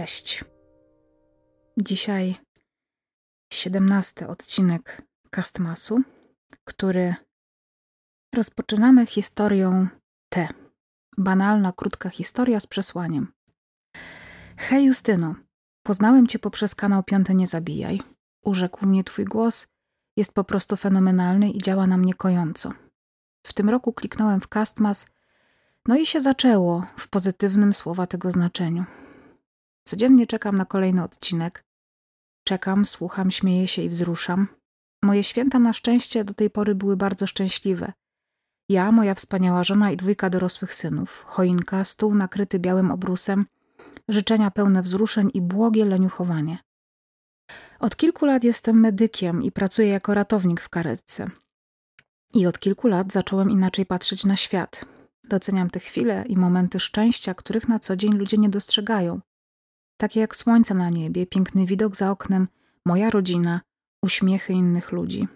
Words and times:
Cześć. 0.00 0.44
Dzisiaj 1.76 2.36
17 3.52 4.28
odcinek 4.28 5.02
Castmasu, 5.30 6.00
który 6.64 7.14
rozpoczynamy 8.34 9.06
historią 9.06 9.88
T. 10.28 10.48
Banalna, 11.18 11.72
krótka 11.72 12.10
historia 12.10 12.60
z 12.60 12.66
przesłaniem. 12.66 13.32
Hej 14.56 14.84
Justyno, 14.84 15.34
poznałem 15.82 16.26
cię 16.26 16.38
poprzez 16.38 16.74
kanał 16.74 17.02
Piąte 17.02 17.34
Nie 17.34 17.46
Zabijaj. 17.46 18.00
Urzekł 18.44 18.86
mnie 18.86 19.04
twój 19.04 19.24
głos, 19.24 19.66
jest 20.16 20.32
po 20.32 20.44
prostu 20.44 20.76
fenomenalny 20.76 21.50
i 21.50 21.58
działa 21.58 21.86
na 21.86 21.96
mnie 21.96 22.14
kojąco. 22.14 22.72
W 23.46 23.52
tym 23.52 23.70
roku 23.70 23.92
kliknąłem 23.92 24.40
w 24.40 24.48
Castmas, 24.48 25.06
no 25.86 25.96
i 25.96 26.06
się 26.06 26.20
zaczęło 26.20 26.86
w 26.96 27.08
pozytywnym 27.08 27.72
słowa 27.72 28.06
tego 28.06 28.30
znaczeniu. 28.30 28.84
Codziennie 29.90 30.26
czekam 30.26 30.56
na 30.56 30.64
kolejny 30.64 31.04
odcinek. 31.04 31.64
Czekam, 32.44 32.86
słucham, 32.86 33.30
śmieję 33.30 33.68
się 33.68 33.82
i 33.82 33.88
wzruszam. 33.88 34.48
Moje 35.02 35.24
święta 35.24 35.58
na 35.58 35.72
szczęście 35.72 36.24
do 36.24 36.34
tej 36.34 36.50
pory 36.50 36.74
były 36.74 36.96
bardzo 36.96 37.26
szczęśliwe. 37.26 37.92
Ja, 38.68 38.92
moja 38.92 39.14
wspaniała 39.14 39.64
żona 39.64 39.90
i 39.90 39.96
dwójka 39.96 40.30
dorosłych 40.30 40.74
synów, 40.74 41.24
choinka, 41.26 41.84
stół 41.84 42.14
nakryty 42.14 42.58
białym 42.58 42.90
obrusem, 42.90 43.46
życzenia 44.08 44.50
pełne 44.50 44.82
wzruszeń 44.82 45.30
i 45.34 45.40
błogie 45.40 45.84
leniuchowanie. 45.84 46.58
Od 47.80 47.96
kilku 47.96 48.26
lat 48.26 48.44
jestem 48.44 48.80
medykiem 48.80 49.42
i 49.42 49.52
pracuję 49.52 49.88
jako 49.88 50.14
ratownik 50.14 50.60
w 50.60 50.68
karetce. 50.68 51.26
I 52.34 52.46
od 52.46 52.58
kilku 52.58 52.88
lat 52.88 53.12
zacząłem 53.12 53.50
inaczej 53.50 53.86
patrzeć 53.86 54.24
na 54.24 54.36
świat. 54.36 54.84
Doceniam 55.24 55.70
te 55.70 55.80
chwile 55.80 56.24
i 56.28 56.36
momenty 56.36 56.80
szczęścia, 56.80 57.34
których 57.34 57.68
na 57.68 57.78
co 57.78 57.96
dzień 57.96 58.12
ludzie 58.12 58.36
nie 58.36 58.48
dostrzegają 58.48 59.20
takie 60.00 60.20
jak 60.20 60.36
słońce 60.36 60.74
na 60.74 60.90
niebie, 60.90 61.26
piękny 61.26 61.66
widok 61.66 61.96
za 61.96 62.10
oknem, 62.10 62.48
moja 62.86 63.10
rodzina, 63.10 63.60
uśmiechy 64.04 64.52
innych 64.52 64.92
ludzi. 64.92 65.28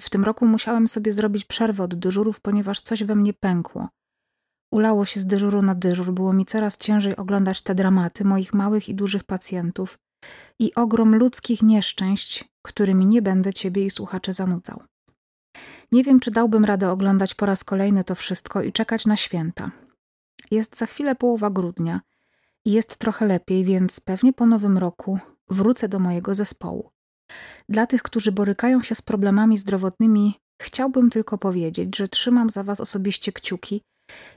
W 0.00 0.10
tym 0.10 0.24
roku 0.24 0.46
musiałem 0.46 0.88
sobie 0.88 1.12
zrobić 1.12 1.44
przerwę 1.44 1.82
od 1.82 1.94
dyżurów, 1.94 2.40
ponieważ 2.40 2.80
coś 2.80 3.04
we 3.04 3.14
mnie 3.14 3.34
pękło. 3.34 3.88
Ulało 4.72 5.04
się 5.04 5.20
z 5.20 5.26
dyżuru 5.26 5.62
na 5.62 5.74
dyżur, 5.74 6.12
było 6.12 6.32
mi 6.32 6.44
coraz 6.44 6.78
ciężej 6.78 7.16
oglądać 7.16 7.62
te 7.62 7.74
dramaty 7.74 8.24
moich 8.24 8.54
małych 8.54 8.88
i 8.88 8.94
dużych 8.94 9.24
pacjentów 9.24 9.98
i 10.58 10.74
ogrom 10.74 11.14
ludzkich 11.14 11.62
nieszczęść, 11.62 12.44
którymi 12.62 13.06
nie 13.06 13.22
będę 13.22 13.52
ciebie 13.52 13.84
i 13.84 13.90
słuchaczy 13.90 14.32
zanudzał. 14.32 14.82
Nie 15.92 16.04
wiem, 16.04 16.20
czy 16.20 16.30
dałbym 16.30 16.64
radę 16.64 16.90
oglądać 16.90 17.34
po 17.34 17.46
raz 17.46 17.64
kolejny 17.64 18.04
to 18.04 18.14
wszystko 18.14 18.62
i 18.62 18.72
czekać 18.72 19.06
na 19.06 19.16
święta. 19.16 19.70
Jest 20.50 20.76
za 20.76 20.86
chwilę 20.86 21.14
połowa 21.14 21.50
grudnia– 21.50 22.00
jest 22.72 22.96
trochę 22.96 23.26
lepiej, 23.26 23.64
więc 23.64 24.00
pewnie 24.00 24.32
po 24.32 24.46
nowym 24.46 24.78
roku 24.78 25.18
wrócę 25.50 25.88
do 25.88 25.98
mojego 25.98 26.34
zespołu. 26.34 26.90
Dla 27.68 27.86
tych, 27.86 28.02
którzy 28.02 28.32
borykają 28.32 28.82
się 28.82 28.94
z 28.94 29.02
problemami 29.02 29.58
zdrowotnymi, 29.58 30.34
chciałbym 30.62 31.10
tylko 31.10 31.38
powiedzieć, 31.38 31.96
że 31.96 32.08
trzymam 32.08 32.50
za 32.50 32.62
Was 32.62 32.80
osobiście 32.80 33.32
kciuki 33.32 33.82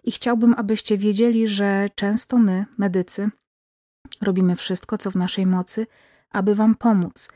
i 0.03 0.11
chciałbym, 0.11 0.53
abyście 0.57 0.97
wiedzieli, 0.97 1.47
że 1.47 1.89
często 1.95 2.37
my, 2.37 2.65
medycy, 2.77 3.29
robimy 4.21 4.55
wszystko, 4.55 4.97
co 4.97 5.11
w 5.11 5.15
naszej 5.15 5.45
mocy, 5.45 5.87
aby 6.31 6.55
Wam 6.55 6.75
pomóc. 6.75 7.29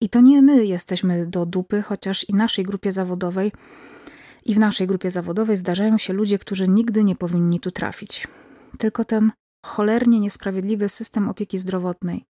I 0.00 0.08
to 0.08 0.20
nie 0.20 0.42
my 0.42 0.66
jesteśmy 0.66 1.26
do 1.26 1.46
dupy, 1.46 1.82
chociaż 1.82 2.28
i 2.28 2.34
naszej 2.34 2.64
grupie 2.64 2.92
zawodowej, 2.92 3.52
i 4.44 4.54
w 4.54 4.58
naszej 4.58 4.86
grupie 4.86 5.10
zawodowej 5.10 5.56
zdarzają 5.56 5.98
się 5.98 6.12
ludzie, 6.12 6.38
którzy 6.38 6.68
nigdy 6.68 7.04
nie 7.04 7.16
powinni 7.16 7.60
tu 7.60 7.70
trafić. 7.70 8.28
Tylko 8.78 9.04
ten 9.04 9.30
cholernie 9.66 10.20
niesprawiedliwy 10.20 10.88
system 10.88 11.28
opieki 11.28 11.58
zdrowotnej. 11.58 12.26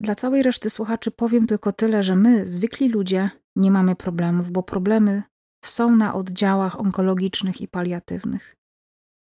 Dla 0.00 0.14
całej 0.14 0.42
reszty 0.42 0.70
słuchaczy 0.70 1.10
powiem 1.10 1.46
tylko 1.46 1.72
tyle, 1.72 2.02
że 2.02 2.16
my, 2.16 2.46
zwykli 2.46 2.88
ludzie, 2.88 3.30
nie 3.56 3.70
mamy 3.70 3.96
problemów, 3.96 4.50
bo 4.50 4.62
problemy 4.62 5.22
są 5.64 5.96
na 5.96 6.14
oddziałach 6.14 6.80
onkologicznych 6.80 7.60
i 7.60 7.68
paliatywnych. 7.68 8.56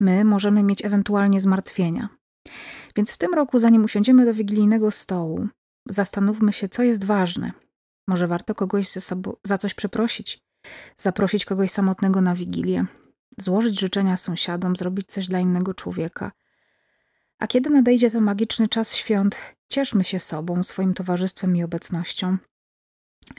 My 0.01 0.25
możemy 0.25 0.63
mieć 0.63 0.85
ewentualnie 0.85 1.41
zmartwienia. 1.41 2.09
Więc 2.97 3.13
w 3.13 3.19
tym 3.19 3.35
roku, 3.35 3.59
zanim 3.59 3.85
usiądziemy 3.85 4.25
do 4.25 4.35
wigilijnego 4.35 4.91
stołu, 4.91 5.49
zastanówmy 5.89 6.53
się, 6.53 6.69
co 6.69 6.83
jest 6.83 7.05
ważne. 7.05 7.53
Może 8.09 8.29
warto 8.29 8.55
kogoś 8.55 8.89
za 9.45 9.59
coś 9.59 9.75
przeprosić, 9.75 10.45
zaprosić 10.97 11.45
kogoś 11.45 11.71
samotnego 11.71 12.21
na 12.21 12.35
wigilię, 12.35 12.87
złożyć 13.39 13.81
życzenia 13.81 14.17
sąsiadom, 14.17 14.77
zrobić 14.77 15.07
coś 15.07 15.29
dla 15.29 15.41
innego 15.41 15.75
człowieka– 15.75 16.33
a 17.39 17.47
kiedy 17.47 17.71
nadejdzie 17.71 18.11
ten 18.11 18.25
magiczny 18.25 18.69
czas 18.69 18.97
świąt, 18.97 19.37
cieszmy 19.69 20.05
się 20.05 20.19
sobą, 20.19 20.63
swoim 20.63 20.95
towarzystwem 20.95 21.57
i 21.57 21.65
obecnością. 21.65 22.37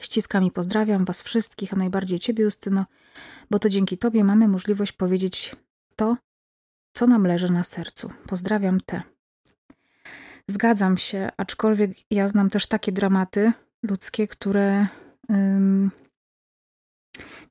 Ściskam 0.01 0.43
i 0.43 0.51
pozdrawiam 0.51 1.05
Was 1.05 1.21
wszystkich, 1.21 1.73
a 1.73 1.75
najbardziej 1.75 2.19
Ciebie, 2.19 2.43
Justyno, 2.43 2.85
bo 3.51 3.59
to 3.59 3.69
dzięki 3.69 3.97
Tobie 3.97 4.23
mamy 4.23 4.47
możliwość 4.47 4.91
powiedzieć 4.91 5.55
to, 5.95 6.17
co 6.93 7.07
nam 7.07 7.27
leży 7.27 7.51
na 7.51 7.63
sercu. 7.63 8.11
Pozdrawiam 8.27 8.81
Te. 8.81 9.01
Zgadzam 10.49 10.97
się, 10.97 11.29
aczkolwiek 11.37 11.91
ja 12.11 12.27
znam 12.27 12.49
też 12.49 12.67
takie 12.67 12.91
dramaty 12.91 13.53
ludzkie, 13.83 14.27
które 14.27 14.87
ym, 15.31 15.91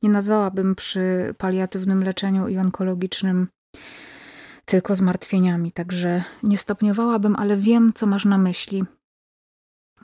nie 0.02 0.10
nazwałabym 0.10 0.74
przy 0.74 1.34
paliatywnym 1.38 2.04
leczeniu 2.04 2.48
i 2.48 2.58
onkologicznym 2.58 3.48
tylko 4.64 4.94
zmartwieniami. 4.94 5.72
Także 5.72 6.22
nie 6.42 6.58
stopniowałabym, 6.58 7.36
ale 7.36 7.56
wiem, 7.56 7.92
co 7.94 8.06
masz 8.06 8.24
na 8.24 8.38
myśli, 8.38 8.84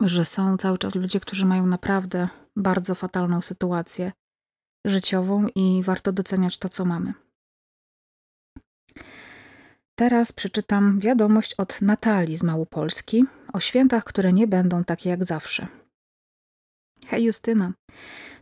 że 0.00 0.24
są 0.24 0.56
cały 0.56 0.78
czas 0.78 0.94
ludzie, 0.94 1.20
którzy 1.20 1.46
mają 1.46 1.66
naprawdę 1.66 2.28
bardzo 2.56 2.94
fatalną 2.94 3.40
sytuację 3.40 4.12
życiową 4.86 5.46
i 5.54 5.82
warto 5.84 6.12
doceniać 6.12 6.58
to, 6.58 6.68
co 6.68 6.84
mamy. 6.84 7.14
Teraz 9.94 10.32
przeczytam 10.32 11.00
wiadomość 11.00 11.54
od 11.54 11.82
Natalii 11.82 12.36
z 12.36 12.42
Małopolski 12.42 13.24
o 13.52 13.60
świętach, 13.60 14.04
które 14.04 14.32
nie 14.32 14.46
będą 14.46 14.84
takie 14.84 15.10
jak 15.10 15.24
zawsze. 15.24 15.66
Hej 17.06 17.24
Justyna, 17.24 17.72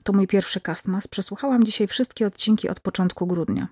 to 0.04 0.12
mój 0.12 0.26
pierwszy 0.26 0.60
kastmas. 0.60 1.08
Przesłuchałam 1.08 1.64
dzisiaj 1.64 1.86
wszystkie 1.86 2.26
odcinki 2.26 2.68
od 2.68 2.80
początku 2.80 3.26
grudnia. 3.26 3.68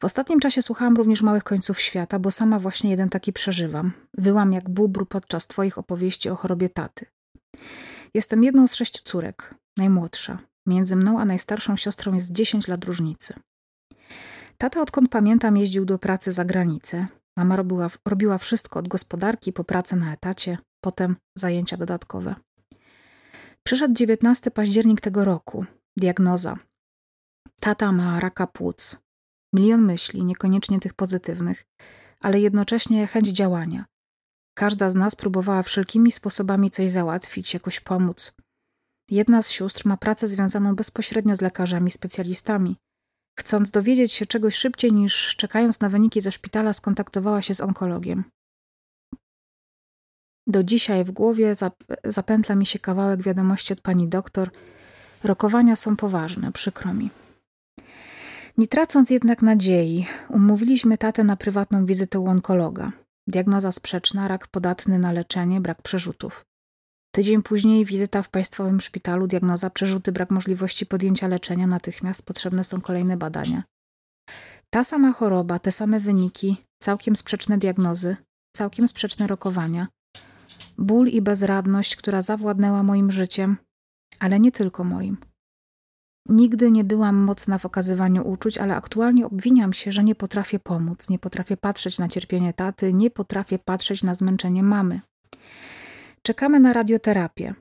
W 0.00 0.04
ostatnim 0.04 0.40
czasie 0.40 0.62
słuchałam 0.62 0.96
również 0.96 1.22
Małych 1.22 1.44
Końców 1.44 1.80
Świata, 1.80 2.18
bo 2.18 2.30
sama 2.30 2.58
właśnie 2.58 2.90
jeden 2.90 3.08
taki 3.08 3.32
przeżywam. 3.32 3.92
Wyłam 4.18 4.52
jak 4.52 4.70
bubr 4.70 5.08
podczas 5.08 5.46
Twoich 5.46 5.78
opowieści 5.78 6.30
o 6.30 6.36
chorobie 6.36 6.68
taty. 6.68 7.06
Jestem 8.14 8.44
jedną 8.44 8.66
z 8.66 8.74
sześciu 8.74 9.02
córek, 9.04 9.54
najmłodsza. 9.76 10.38
Między 10.66 10.96
mną 10.96 11.20
a 11.20 11.24
najstarszą 11.24 11.76
siostrą 11.76 12.14
jest 12.14 12.32
10 12.32 12.68
lat 12.68 12.84
różnicy. 12.84 13.34
Tata, 14.58 14.80
odkąd 14.80 15.10
pamiętam, 15.10 15.56
jeździł 15.56 15.84
do 15.84 15.98
pracy 15.98 16.32
za 16.32 16.44
granicę. 16.44 17.06
Mama 17.36 17.56
robiła, 17.56 17.88
robiła 18.08 18.38
wszystko 18.38 18.78
od 18.78 18.88
gospodarki 18.88 19.52
po 19.52 19.64
pracę 19.64 19.96
na 19.96 20.12
etacie, 20.12 20.58
potem 20.84 21.16
zajęcia 21.38 21.76
dodatkowe. 21.76 22.34
Przyszedł 23.62 23.94
19 23.94 24.50
październik 24.50 25.00
tego 25.00 25.24
roku. 25.24 25.64
Diagnoza. 25.96 26.56
Tata 27.60 27.92
ma 27.92 28.20
raka 28.20 28.46
płuc. 28.46 29.05
Milion 29.56 29.82
myśli, 29.82 30.24
niekoniecznie 30.24 30.80
tych 30.80 30.94
pozytywnych, 30.94 31.64
ale 32.20 32.40
jednocześnie 32.40 33.06
chęć 33.06 33.28
działania. 33.28 33.84
Każda 34.56 34.90
z 34.90 34.94
nas 34.94 35.16
próbowała 35.16 35.62
wszelkimi 35.62 36.12
sposobami 36.12 36.70
coś 36.70 36.90
załatwić, 36.90 37.54
jakoś 37.54 37.80
pomóc. 37.80 38.36
Jedna 39.10 39.42
z 39.42 39.50
sióstr 39.50 39.86
ma 39.86 39.96
pracę 39.96 40.28
związaną 40.28 40.74
bezpośrednio 40.74 41.36
z 41.36 41.40
lekarzami, 41.40 41.90
specjalistami. 41.90 42.76
Chcąc 43.38 43.70
dowiedzieć 43.70 44.12
się 44.12 44.26
czegoś 44.26 44.54
szybciej 44.54 44.92
niż 44.92 45.36
czekając 45.36 45.80
na 45.80 45.88
wyniki 45.88 46.20
ze 46.20 46.32
szpitala, 46.32 46.72
skontaktowała 46.72 47.42
się 47.42 47.54
z 47.54 47.60
onkologiem. 47.60 48.24
Do 50.46 50.64
dzisiaj 50.64 51.04
w 51.04 51.10
głowie 51.10 51.54
zapętla 52.04 52.54
mi 52.54 52.66
się 52.66 52.78
kawałek 52.78 53.22
wiadomości 53.22 53.72
od 53.72 53.80
pani 53.80 54.08
doktor. 54.08 54.50
Rokowania 55.24 55.76
są 55.76 55.96
poważne, 55.96 56.52
przykro 56.52 56.94
mi. 56.94 57.10
Nie 58.58 58.66
tracąc 58.66 59.10
jednak 59.10 59.42
nadziei, 59.42 60.06
umówiliśmy 60.28 60.98
tatę 60.98 61.24
na 61.24 61.36
prywatną 61.36 61.86
wizytę 61.86 62.20
u 62.20 62.26
onkologa. 62.26 62.92
Diagnoza 63.26 63.72
sprzeczna, 63.72 64.28
rak 64.28 64.48
podatny 64.48 64.98
na 64.98 65.12
leczenie, 65.12 65.60
brak 65.60 65.82
przerzutów. 65.82 66.44
Tydzień 67.14 67.42
później 67.42 67.84
wizyta 67.84 68.22
w 68.22 68.28
państwowym 68.28 68.80
szpitalu, 68.80 69.26
diagnoza 69.26 69.70
przerzuty, 69.70 70.12
brak 70.12 70.30
możliwości 70.30 70.86
podjęcia 70.86 71.28
leczenia, 71.28 71.66
natychmiast 71.66 72.22
potrzebne 72.22 72.64
są 72.64 72.80
kolejne 72.80 73.16
badania. 73.16 73.62
Ta 74.70 74.84
sama 74.84 75.12
choroba, 75.12 75.58
te 75.58 75.72
same 75.72 76.00
wyniki, 76.00 76.56
całkiem 76.82 77.16
sprzeczne 77.16 77.58
diagnozy, 77.58 78.16
całkiem 78.56 78.88
sprzeczne 78.88 79.26
rokowania. 79.26 79.88
Ból 80.78 81.08
i 81.08 81.20
bezradność, 81.20 81.96
która 81.96 82.22
zawładnęła 82.22 82.82
moim 82.82 83.12
życiem, 83.12 83.56
ale 84.18 84.40
nie 84.40 84.52
tylko 84.52 84.84
moim. 84.84 85.16
Nigdy 86.28 86.70
nie 86.70 86.84
byłam 86.84 87.16
mocna 87.16 87.58
w 87.58 87.66
okazywaniu 87.66 88.28
uczuć, 88.28 88.58
ale 88.58 88.76
aktualnie 88.76 89.26
obwiniam 89.26 89.72
się, 89.72 89.92
że 89.92 90.04
nie 90.04 90.14
potrafię 90.14 90.58
pomóc, 90.58 91.10
nie 91.10 91.18
potrafię 91.18 91.56
patrzeć 91.56 91.98
na 91.98 92.08
cierpienie 92.08 92.52
taty, 92.52 92.92
nie 92.92 93.10
potrafię 93.10 93.58
patrzeć 93.58 94.02
na 94.02 94.14
zmęczenie 94.14 94.62
mamy. 94.62 95.00
Czekamy 96.22 96.60
na 96.60 96.72
radioterapię. 96.72 97.54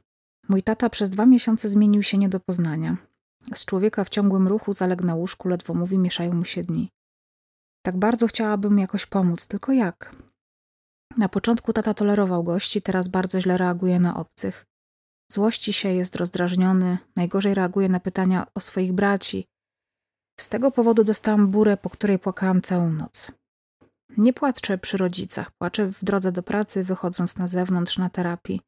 Mój 0.49 0.63
tata 0.63 0.89
przez 0.89 1.09
dwa 1.09 1.25
miesiące 1.25 1.69
zmienił 1.69 2.03
się 2.03 2.17
nie 2.17 2.29
do 2.29 2.39
poznania. 2.39 2.97
Z 3.53 3.65
człowieka 3.65 4.03
w 4.03 4.09
ciągłym 4.09 4.47
ruchu 4.47 4.73
zaległ 4.73 5.05
na 5.05 5.15
łóżku, 5.15 5.47
ledwo 5.47 5.73
mówi, 5.73 5.97
mieszają 5.97 6.33
mu 6.33 6.45
się 6.45 6.63
dni. 6.63 6.89
Tak 7.85 7.97
bardzo 7.97 8.27
chciałabym 8.27 8.79
jakoś 8.79 9.05
pomóc, 9.05 9.47
tylko 9.47 9.71
jak? 9.71 10.15
Na 11.17 11.29
początku 11.29 11.73
tata 11.73 11.93
tolerował 11.93 12.43
gości, 12.43 12.81
teraz 12.81 13.07
bardzo 13.07 13.41
źle 13.41 13.57
reaguje 13.57 13.99
na 13.99 14.17
obcych. 14.17 14.65
Złości 15.31 15.73
się, 15.73 15.89
jest 15.89 16.15
rozdrażniony, 16.15 16.97
najgorzej 17.15 17.53
reaguje 17.53 17.89
na 17.89 17.99
pytania 17.99 18.47
o 18.55 18.59
swoich 18.59 18.93
braci. 18.93 19.47
Z 20.39 20.49
tego 20.49 20.71
powodu 20.71 21.03
dostałam 21.03 21.47
burę, 21.47 21.77
po 21.77 21.89
której 21.89 22.19
płakałam 22.19 22.61
całą 22.61 22.89
noc. 22.89 23.31
Nie 24.17 24.33
płaczę 24.33 24.77
przy 24.77 24.97
rodzicach, 24.97 25.51
płaczę 25.51 25.87
w 25.87 26.03
drodze 26.03 26.31
do 26.31 26.43
pracy, 26.43 26.83
wychodząc 26.83 27.37
na 27.37 27.47
zewnątrz 27.47 27.97
na 27.97 28.09
terapii. 28.09 28.61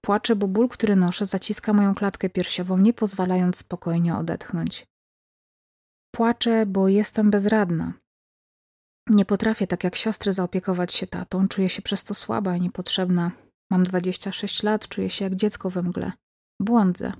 Płaczę, 0.00 0.36
bo 0.36 0.48
ból, 0.48 0.68
który 0.68 0.96
noszę, 0.96 1.26
zaciska 1.26 1.72
moją 1.72 1.94
klatkę 1.94 2.30
piersiową, 2.30 2.78
nie 2.78 2.92
pozwalając 2.92 3.56
spokojnie 3.56 4.16
odetchnąć. 4.16 4.86
Płaczę, 6.14 6.66
bo 6.66 6.88
jestem 6.88 7.30
bezradna. 7.30 7.92
Nie 9.10 9.24
potrafię, 9.24 9.66
tak 9.66 9.84
jak 9.84 9.96
siostry, 9.96 10.32
zaopiekować 10.32 10.94
się 10.94 11.06
tatą. 11.06 11.48
Czuję 11.48 11.68
się 11.68 11.82
przez 11.82 12.04
to 12.04 12.14
słaba 12.14 12.56
i 12.56 12.60
niepotrzebna. 12.60 13.30
Mam 13.72 13.82
26 13.82 14.62
lat, 14.62 14.88
czuję 14.88 15.10
się 15.10 15.24
jak 15.24 15.34
dziecko 15.34 15.70
we 15.70 15.82
mgle. 15.82 16.12
Błądzę. 16.60 17.12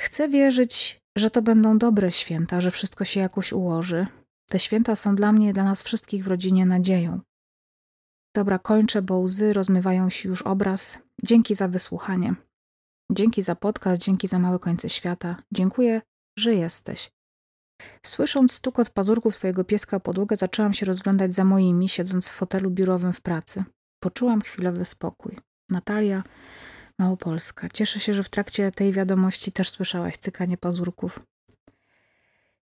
Chcę 0.00 0.28
wierzyć, 0.28 1.00
że 1.18 1.30
to 1.30 1.42
będą 1.42 1.78
dobre 1.78 2.10
święta, 2.10 2.60
że 2.60 2.70
wszystko 2.70 3.04
się 3.04 3.20
jakoś 3.20 3.52
ułoży. 3.52 4.06
Te 4.50 4.58
święta 4.58 4.96
są 4.96 5.14
dla 5.14 5.32
mnie, 5.32 5.52
dla 5.52 5.64
nas 5.64 5.82
wszystkich 5.82 6.24
w 6.24 6.26
rodzinie 6.26 6.66
nadzieją. 6.66 7.20
Dobra, 8.36 8.58
kończę, 8.58 9.02
bo 9.02 9.18
łzy 9.18 9.52
rozmywają 9.52 10.10
się 10.10 10.28
już 10.28 10.42
obraz. 10.42 10.98
Dzięki 11.24 11.54
za 11.54 11.68
wysłuchanie. 11.68 12.34
Dzięki 13.12 13.42
za 13.42 13.54
podcast, 13.54 14.02
dzięki 14.02 14.28
za 14.28 14.38
małe 14.38 14.58
końce 14.58 14.90
świata. 14.90 15.36
Dziękuję, 15.52 16.02
że 16.38 16.54
jesteś. 16.54 17.10
Słysząc 18.06 18.52
stukot 18.52 18.90
pazurków 18.90 19.36
twojego 19.36 19.64
pieska 19.64 19.96
o 19.96 20.00
podłogę, 20.00 20.36
zaczęłam 20.36 20.72
się 20.72 20.86
rozglądać 20.86 21.34
za 21.34 21.44
moimi, 21.44 21.88
siedząc 21.88 22.28
w 22.28 22.32
fotelu 22.32 22.70
biurowym 22.70 23.12
w 23.12 23.20
pracy. 23.20 23.64
Poczułam 24.04 24.40
chwilowy 24.40 24.84
spokój. 24.84 25.38
Natalia, 25.68 26.22
Małopolska. 26.98 27.68
Cieszę 27.68 28.00
się, 28.00 28.14
że 28.14 28.22
w 28.22 28.28
trakcie 28.28 28.72
tej 28.72 28.92
wiadomości 28.92 29.52
też 29.52 29.70
słyszałaś 29.70 30.16
cykanie 30.16 30.56
pazurków. 30.56 31.20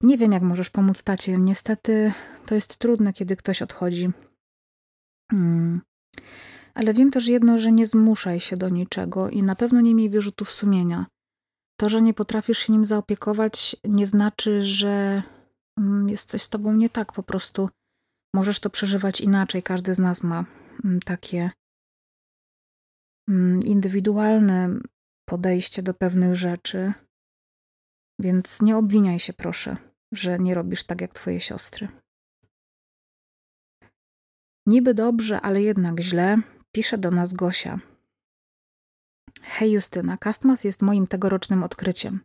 Nie 0.02 0.18
wiem, 0.18 0.32
jak 0.32 0.42
możesz 0.42 0.70
pomóc 0.70 1.04
tacie. 1.04 1.38
Niestety 1.38 2.14
to 2.46 2.56
jest 2.56 2.78
trudne, 2.78 3.14
kiedy 3.14 3.36
ktoś 3.36 3.62
odchodzi. 3.62 4.10
Hmm. 5.32 5.82
Ale 6.74 6.94
wiem 6.94 7.12
też 7.12 7.28
jedno, 7.28 7.60
że 7.60 7.72
nie 7.72 7.88
zmuszaj 7.88 8.40
się 8.40 8.58
do 8.58 8.70
niczego 8.70 9.30
i 9.30 9.44
na 9.44 9.56
pewno 9.56 9.82
nie 9.82 9.96
miej 9.96 10.10
wyrzutów 10.10 10.52
sumienia. 10.52 11.06
To, 11.80 11.90
że 11.90 12.02
nie 12.02 12.14
potrafisz 12.14 12.60
się 12.60 12.74
nim 12.74 12.86
zaopiekować, 12.86 13.76
nie 13.84 14.08
znaczy, 14.08 14.64
że 14.64 15.24
mm, 15.78 16.10
jest 16.10 16.30
coś 16.30 16.44
z 16.44 16.50
tobą 16.50 16.74
nie 16.74 16.90
tak. 16.90 17.14
Po 17.14 17.24
prostu 17.24 17.70
możesz 18.34 18.60
to 18.60 18.70
przeżywać 18.70 19.22
inaczej. 19.22 19.64
Każdy 19.64 19.94
z 19.94 20.00
nas 20.00 20.24
ma 20.24 20.46
takie 21.06 21.52
mm, 23.30 23.64
indywidualne 23.64 24.80
podejście 25.30 25.84
do 25.84 25.94
pewnych 25.94 26.36
rzeczy. 26.36 26.94
Więc 28.20 28.62
nie 28.62 28.78
obwiniaj 28.78 29.20
się, 29.20 29.34
proszę, 29.34 29.78
że 30.14 30.40
nie 30.40 30.54
robisz 30.54 30.84
tak 30.84 31.02
jak 31.02 31.14
twoje 31.14 31.40
siostry. 31.40 31.88
Niby 34.68 34.94
dobrze, 34.94 35.42
ale 35.42 35.62
jednak 35.62 36.00
źle, 36.00 36.38
pisze 36.72 36.98
do 36.98 37.12
nas 37.12 37.34
Gosia. 37.34 37.80
Hej 39.42 39.72
Justyna, 39.72 40.18
Kastmas 40.18 40.64
jest 40.64 40.82
moim 40.82 41.08
tegorocznym 41.08 41.64
odkryciem. 41.64 42.20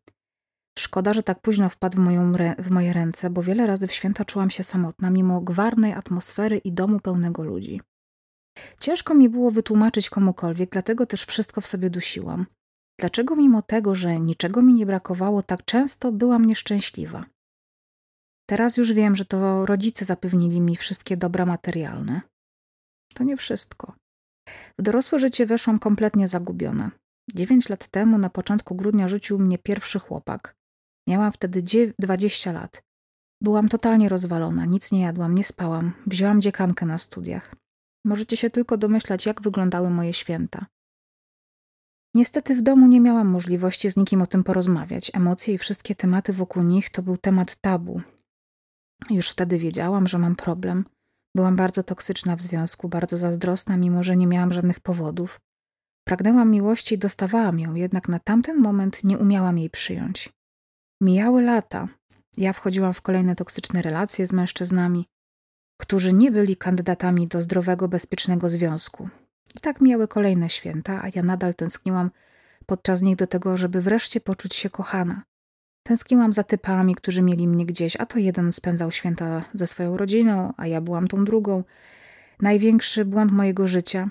Szkoda, 0.79 1.13
że 1.13 1.23
tak 1.23 1.41
późno 1.41 1.69
wpadł 1.69 1.97
w, 1.97 2.01
moją 2.01 2.33
w 2.59 2.71
moje 2.71 2.93
ręce, 2.93 3.31
bo 3.31 3.43
wiele 3.43 3.67
razy 3.67 3.87
w 3.87 3.93
święta 3.93 4.25
czułam 4.25 4.51
się 4.51 4.63
samotna, 4.63 5.11
mimo 5.11 5.41
gwarnej 5.41 5.93
atmosfery 5.93 6.59
i 6.59 6.73
domu 6.73 7.01
pełnego 7.01 7.43
ludzi. 7.43 7.81
Ciężko 8.81 9.15
mi 9.15 9.29
było 9.29 9.51
wytłumaczyć 9.51 10.11
komukolwiek, 10.11 10.71
dlatego 10.71 11.07
też 11.07 11.25
wszystko 11.25 11.61
w 11.61 11.67
sobie 11.67 11.91
dusiłam. 11.91 12.47
Dlaczego 13.01 13.37
mimo 13.37 13.63
tego, 13.63 13.95
że 13.95 14.21
niczego 14.21 14.63
mi 14.63 14.75
nie 14.75 14.87
brakowało, 14.87 15.43
tak 15.43 15.65
często 15.65 16.13
byłam 16.13 16.45
nieszczęśliwa? 16.45 17.25
Teraz 18.49 18.77
już 18.77 18.93
wiem, 18.93 19.17
że 19.17 19.25
to 19.25 19.67
rodzice 19.67 20.05
zapewnili 20.05 20.61
mi 20.61 20.77
wszystkie 20.77 21.17
dobra 21.17 21.47
materialne. 21.47 22.21
To 23.15 23.25
nie 23.25 23.37
wszystko. 23.37 23.93
W 24.79 24.83
dorosłe 24.83 25.19
życie 25.19 25.47
weszłam 25.47 25.79
kompletnie 25.79 26.29
zagubiona. 26.29 26.91
Dziewięć 27.35 27.69
lat 27.69 27.89
temu, 27.89 28.19
na 28.19 28.31
początku 28.31 28.75
grudnia, 28.75 29.09
rzucił 29.09 29.39
mnie 29.39 29.59
pierwszy 29.59 29.99
chłopak. 29.99 30.55
Miałam 31.09 31.33
wtedy 31.33 31.63
20 31.99 32.53
lat. 32.53 32.83
Byłam 33.43 33.69
totalnie 33.69 34.09
rozwalona, 34.09 34.65
nic 34.65 34.93
nie 34.93 35.01
jadłam, 35.01 35.35
nie 35.35 35.45
spałam. 35.45 35.93
Wzięłam 36.07 36.43
dziekankę 36.43 36.87
na 36.87 36.99
studiach. 36.99 37.55
Możecie 38.07 38.37
się 38.37 38.51
tylko 38.51 38.77
domyślać, 38.77 39.27
jak 39.27 39.43
wyglądały 39.43 39.91
moje 39.91 40.13
święta. 40.13 40.67
Niestety 42.15 42.55
w 42.55 42.63
domu 42.63 42.87
nie 42.87 43.01
miałam 43.01 43.29
możliwości 43.29 43.91
z 43.91 43.97
nikim 43.97 44.23
o 44.23 44.27
tym 44.27 44.45
porozmawiać. 44.45 45.11
Emocje 45.15 45.55
i 45.55 45.59
wszystkie 45.59 45.95
tematy 45.95 46.33
wokół 46.33 46.63
nich 46.63 46.91
to 46.91 47.03
był 47.03 47.17
temat 47.17 47.57
tabu. 47.57 48.01
Już 49.11 49.31
wtedy 49.31 49.59
wiedziałam, 49.59 50.07
że 50.07 50.19
mam 50.19 50.37
problem. 50.37 50.85
Byłam 51.35 51.57
bardzo 51.57 51.83
toksyczna 51.83 52.37
w 52.37 52.43
związku, 52.43 52.89
bardzo 52.89 53.19
zazdrosna, 53.19 53.77
mimo 53.77 54.03
że 54.03 54.17
nie 54.17 54.27
miałam 54.27 54.53
żadnych 54.53 54.81
powodów. 54.81 55.41
Pragnęłam 56.05 56.51
miłości 56.51 56.95
i 56.95 56.99
dostawałam 56.99 57.61
ją, 57.61 57.75
jednak 57.75 58.09
na 58.09 58.19
tamten 58.19 58.61
moment 58.61 59.05
nie 59.05 59.19
umiałam 59.19 59.59
jej 59.59 59.71
przyjąć. 59.71 60.33
Mijały 61.01 61.43
lata. 61.43 61.89
Ja 62.37 62.53
wchodziłam 62.53 62.95
w 62.95 63.03
kolejne 63.03 63.37
toksyczne 63.37 63.83
relacje 63.83 64.27
z 64.27 64.33
mężczyznami, 64.33 65.07
którzy 65.77 66.13
nie 66.13 66.31
byli 66.31 66.57
kandydatami 66.57 67.29
do 67.29 67.43
zdrowego, 67.43 67.89
bezpiecznego 67.89 68.49
związku. 68.49 69.09
I 69.57 69.61
tak 69.61 69.81
mijały 69.81 70.09
kolejne 70.09 70.51
święta, 70.51 71.03
a 71.03 71.09
ja 71.15 71.23
nadal 71.23 71.55
tęskniłam 71.55 72.11
podczas 72.67 73.03
nich 73.03 73.17
do 73.17 73.27
tego, 73.27 73.57
żeby 73.57 73.81
wreszcie 73.81 74.21
poczuć 74.21 74.55
się 74.55 74.71
kochana. 74.71 75.23
Tęskniłam 75.83 76.33
za 76.33 76.43
typami, 76.43 76.95
którzy 76.95 77.23
mieli 77.23 77.49
mnie 77.49 77.67
gdzieś, 77.67 77.97
a 77.97 78.07
to 78.07 78.19
jeden 78.19 78.53
spędzał 78.53 78.93
święta 78.93 79.43
ze 79.55 79.67
swoją 79.67 79.97
rodziną, 79.97 80.53
a 80.57 80.67
ja 80.67 80.81
byłam 80.81 81.09
tą 81.09 81.25
drugą. 81.25 81.65
Największy 82.41 83.05
błąd 83.05 83.33
mojego 83.33 83.69
życia. 83.69 84.09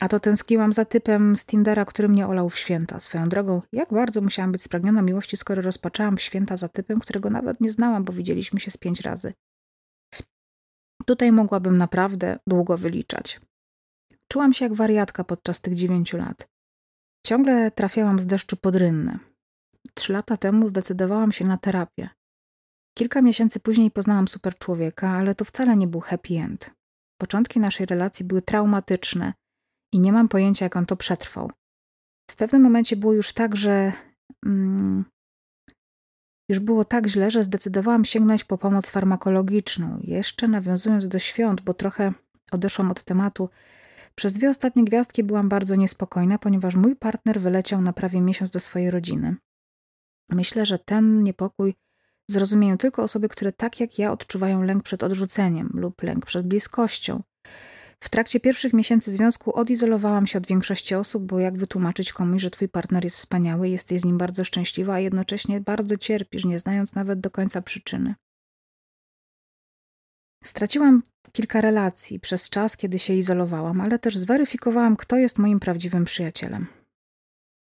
A 0.00 0.08
to 0.08 0.20
tęskniłam 0.20 0.72
za 0.72 0.84
typem 0.84 1.36
z 1.36 1.46
Tindera, 1.46 1.84
który 1.84 2.08
mnie 2.08 2.26
olał 2.26 2.50
w 2.50 2.58
święta. 2.58 3.00
Swoją 3.00 3.28
drogą, 3.28 3.62
jak 3.72 3.92
bardzo 3.92 4.20
musiałam 4.20 4.52
być 4.52 4.62
spragniona 4.62 5.02
miłości, 5.02 5.36
skoro 5.36 5.62
rozpaczałam 5.62 6.18
święta 6.18 6.56
za 6.56 6.68
typem, 6.68 7.00
którego 7.00 7.30
nawet 7.30 7.60
nie 7.60 7.70
znałam, 7.70 8.04
bo 8.04 8.12
widzieliśmy 8.12 8.60
się 8.60 8.70
z 8.70 8.76
pięć 8.76 9.00
razy. 9.00 9.32
Tutaj 11.08 11.32
mogłabym 11.32 11.78
naprawdę 11.78 12.38
długo 12.46 12.78
wyliczać. 12.78 13.40
Czułam 14.28 14.52
się 14.52 14.64
jak 14.64 14.74
wariatka 14.74 15.24
podczas 15.24 15.60
tych 15.60 15.74
dziewięciu 15.74 16.16
lat. 16.16 16.48
Ciągle 17.26 17.70
trafiałam 17.70 18.18
z 18.18 18.26
deszczu 18.26 18.56
pod 18.56 18.76
rynne. 18.76 19.18
Trzy 19.94 20.12
lata 20.12 20.36
temu 20.36 20.68
zdecydowałam 20.68 21.32
się 21.32 21.44
na 21.44 21.58
terapię. 21.58 22.08
Kilka 22.98 23.22
miesięcy 23.22 23.60
później 23.60 23.90
poznałam 23.90 24.28
super 24.28 24.58
człowieka, 24.58 25.10
ale 25.10 25.34
to 25.34 25.44
wcale 25.44 25.76
nie 25.76 25.86
był 25.86 26.00
happy 26.00 26.34
end. 26.34 26.70
Początki 27.20 27.60
naszej 27.60 27.86
relacji 27.86 28.24
były 28.24 28.42
traumatyczne 28.42 29.34
i 29.92 30.00
nie 30.00 30.12
mam 30.12 30.28
pojęcia, 30.28 30.66
jak 30.66 30.76
on 30.76 30.86
to 30.86 30.96
przetrwał. 30.96 31.50
W 32.30 32.36
pewnym 32.36 32.62
momencie 32.62 32.96
było 32.96 33.12
już 33.12 33.32
tak, 33.32 33.56
że. 33.56 33.92
Mm, 34.46 35.04
już 36.48 36.58
było 36.58 36.84
tak 36.84 37.06
źle, 37.06 37.30
że 37.30 37.44
zdecydowałam 37.44 38.04
sięgnąć 38.04 38.44
po 38.44 38.58
pomoc 38.58 38.90
farmakologiczną. 38.90 39.98
Jeszcze 40.02 40.48
nawiązując 40.48 41.08
do 41.08 41.18
świąt, 41.18 41.60
bo 41.60 41.74
trochę 41.74 42.12
odeszłam 42.52 42.90
od 42.90 43.02
tematu, 43.02 43.48
przez 44.14 44.32
dwie 44.32 44.50
ostatnie 44.50 44.84
gwiazdki 44.84 45.24
byłam 45.24 45.48
bardzo 45.48 45.74
niespokojna, 45.74 46.38
ponieważ 46.38 46.74
mój 46.74 46.96
partner 46.96 47.40
wyleciał 47.40 47.82
na 47.82 47.92
prawie 47.92 48.20
miesiąc 48.20 48.50
do 48.50 48.60
swojej 48.60 48.90
rodziny. 48.90 49.36
Myślę, 50.30 50.66
że 50.66 50.78
ten 50.78 51.22
niepokój 51.22 51.74
zrozumieją 52.28 52.78
tylko 52.78 53.02
osoby, 53.02 53.28
które 53.28 53.52
tak 53.52 53.80
jak 53.80 53.98
ja 53.98 54.12
odczuwają 54.12 54.62
lęk 54.62 54.82
przed 54.82 55.02
odrzuceniem 55.02 55.70
lub 55.74 56.02
lęk 56.02 56.26
przed 56.26 56.46
bliskością. 56.46 57.22
W 58.02 58.08
trakcie 58.10 58.40
pierwszych 58.40 58.72
miesięcy 58.72 59.10
związku 59.10 59.56
odizolowałam 59.56 60.26
się 60.26 60.38
od 60.38 60.46
większości 60.46 60.94
osób, 60.94 61.26
bo 61.26 61.38
jak 61.38 61.58
wytłumaczyć 61.58 62.12
komuś, 62.12 62.42
że 62.42 62.50
twój 62.50 62.68
partner 62.68 63.04
jest 63.04 63.16
wspaniały, 63.16 63.68
jesteś 63.68 64.00
z 64.00 64.04
nim 64.04 64.18
bardzo 64.18 64.44
szczęśliwa, 64.44 64.94
a 64.94 64.98
jednocześnie 64.98 65.60
bardzo 65.60 65.96
cierpisz, 65.96 66.44
nie 66.44 66.58
znając 66.58 66.94
nawet 66.94 67.20
do 67.20 67.30
końca 67.30 67.62
przyczyny. 67.62 68.14
Straciłam 70.44 71.02
kilka 71.32 71.60
relacji 71.60 72.20
przez 72.20 72.50
czas, 72.50 72.76
kiedy 72.76 72.98
się 72.98 73.14
izolowałam, 73.14 73.80
ale 73.80 73.98
też 73.98 74.16
zweryfikowałam, 74.16 74.96
kto 74.96 75.16
jest 75.16 75.38
moim 75.38 75.60
prawdziwym 75.60 76.04
przyjacielem. 76.04 76.66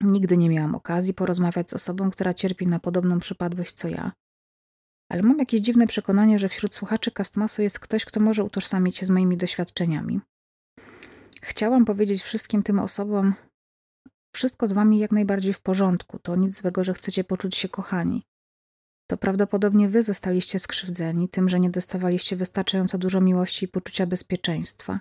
Nigdy 0.00 0.36
nie 0.36 0.50
miałam 0.50 0.74
okazji 0.74 1.14
porozmawiać 1.14 1.70
z 1.70 1.74
osobą, 1.74 2.10
która 2.10 2.34
cierpi 2.34 2.66
na 2.66 2.78
podobną 2.78 3.18
przypadłość 3.18 3.72
co 3.72 3.88
ja. 3.88 4.12
Ale 5.08 5.22
mam 5.22 5.38
jakieś 5.38 5.60
dziwne 5.60 5.86
przekonanie, 5.86 6.38
że 6.38 6.48
wśród 6.48 6.74
słuchaczy 6.74 7.10
Castmasu 7.10 7.62
jest 7.62 7.80
ktoś, 7.80 8.04
kto 8.04 8.20
może 8.20 8.44
utożsamić 8.44 8.98
się 8.98 9.06
z 9.06 9.10
moimi 9.10 9.36
doświadczeniami. 9.36 10.20
Chciałam 11.42 11.84
powiedzieć 11.84 12.22
wszystkim 12.22 12.62
tym 12.62 12.78
osobom, 12.78 13.34
wszystko 14.34 14.68
z 14.68 14.72
wami 14.72 14.98
jak 14.98 15.12
najbardziej 15.12 15.52
w 15.52 15.60
porządku, 15.60 16.18
to 16.18 16.36
nic 16.36 16.60
złego, 16.60 16.84
że 16.84 16.94
chcecie 16.94 17.24
poczuć 17.24 17.56
się 17.56 17.68
kochani. 17.68 18.22
To 19.10 19.16
prawdopodobnie 19.16 19.88
wy 19.88 20.02
zostaliście 20.02 20.58
skrzywdzeni 20.58 21.28
tym, 21.28 21.48
że 21.48 21.60
nie 21.60 21.70
dostawaliście 21.70 22.36
wystarczająco 22.36 22.98
dużo 22.98 23.20
miłości 23.20 23.64
i 23.64 23.68
poczucia 23.68 24.06
bezpieczeństwa. 24.06 25.00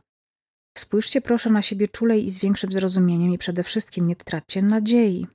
Spójrzcie 0.77 1.21
proszę 1.21 1.49
na 1.49 1.61
siebie 1.61 1.87
czulej 1.87 2.25
i 2.25 2.31
z 2.31 2.39
większym 2.39 2.69
zrozumieniem 2.69 3.33
i 3.33 3.37
przede 3.37 3.63
wszystkim 3.63 4.07
nie 4.07 4.15
traćcie 4.15 4.61
nadziei. 4.61 5.27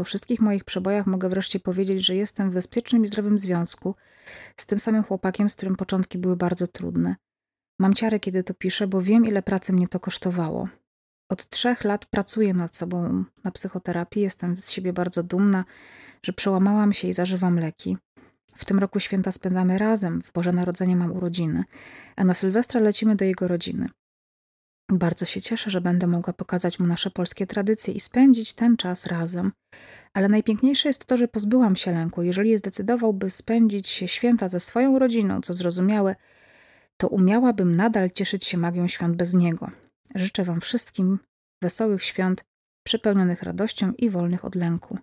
Po 0.00 0.04
wszystkich 0.04 0.40
moich 0.40 0.64
przebojach 0.64 1.06
mogę 1.06 1.28
wreszcie 1.28 1.60
powiedzieć, 1.60 2.06
że 2.06 2.16
jestem 2.16 2.50
w 2.50 2.54
bezpiecznym 2.54 3.04
i 3.04 3.08
zdrowym 3.08 3.38
związku 3.38 3.94
z 4.56 4.66
tym 4.66 4.78
samym 4.78 5.02
chłopakiem, 5.02 5.48
z 5.48 5.54
którym 5.54 5.76
początki 5.76 6.18
były 6.18 6.36
bardzo 6.36 6.66
trudne. 6.66 7.16
Mam 7.78 7.94
ciarę, 7.94 8.20
kiedy 8.20 8.42
to 8.44 8.54
piszę, 8.54 8.86
bo 8.86 9.02
wiem, 9.02 9.26
ile 9.26 9.42
pracy 9.42 9.72
mnie 9.72 9.88
to 9.88 10.00
kosztowało. 10.00 10.68
Od 11.28 11.48
trzech 11.48 11.84
lat 11.84 12.06
pracuję 12.06 12.54
nad 12.54 12.76
sobą 12.76 13.24
na 13.44 13.50
psychoterapii. 13.50 14.22
Jestem 14.22 14.58
z 14.58 14.70
siebie 14.70 14.92
bardzo 14.92 15.22
dumna, 15.22 15.64
że 16.22 16.32
przełamałam 16.32 16.92
się 16.92 17.08
i 17.08 17.12
zażywam 17.12 17.58
leki. 17.58 17.96
W 18.56 18.64
tym 18.64 18.78
roku 18.78 19.00
święta 19.00 19.32
spędzamy 19.32 19.78
razem. 19.78 20.22
W 20.22 20.32
Boże 20.32 20.52
Narodzenie 20.52 20.96
mam 20.96 21.12
urodziny, 21.12 21.64
a 22.16 22.24
na 22.24 22.34
Sylwestra 22.34 22.80
lecimy 22.80 23.16
do 23.16 23.24
jego 23.24 23.48
rodziny. 23.48 23.88
Bardzo 24.92 25.24
się 25.24 25.40
cieszę, 25.40 25.70
że 25.70 25.80
będę 25.80 26.06
mogła 26.06 26.32
pokazać 26.32 26.78
mu 26.78 26.86
nasze 26.86 27.10
polskie 27.10 27.46
tradycje 27.46 27.94
i 27.94 28.00
spędzić 28.00 28.54
ten 28.54 28.76
czas 28.76 29.06
razem. 29.06 29.52
Ale 30.14 30.28
najpiękniejsze 30.28 30.88
jest 30.88 31.04
to, 31.04 31.16
że 31.16 31.28
pozbyłam 31.28 31.76
się 31.76 31.92
lęku. 31.92 32.22
Jeżeli 32.22 32.58
zdecydowałby 32.58 33.30
spędzić 33.30 33.88
się 33.88 34.08
święta 34.08 34.48
ze 34.48 34.60
swoją 34.60 34.98
rodziną, 34.98 35.40
co 35.40 35.52
zrozumiałe, 35.52 36.16
to 36.96 37.08
umiałabym 37.08 37.76
nadal 37.76 38.10
cieszyć 38.10 38.44
się 38.44 38.58
magią 38.58 38.88
świąt 38.88 39.16
bez 39.16 39.34
niego. 39.34 39.70
Życzę 40.14 40.44
Wam 40.44 40.60
wszystkim 40.60 41.18
wesołych 41.62 42.04
świąt, 42.04 42.44
przepełnionych 42.86 43.42
radością 43.42 43.92
i 43.92 44.10
wolnych 44.10 44.44
od 44.44 44.54
lęku. 44.54 44.98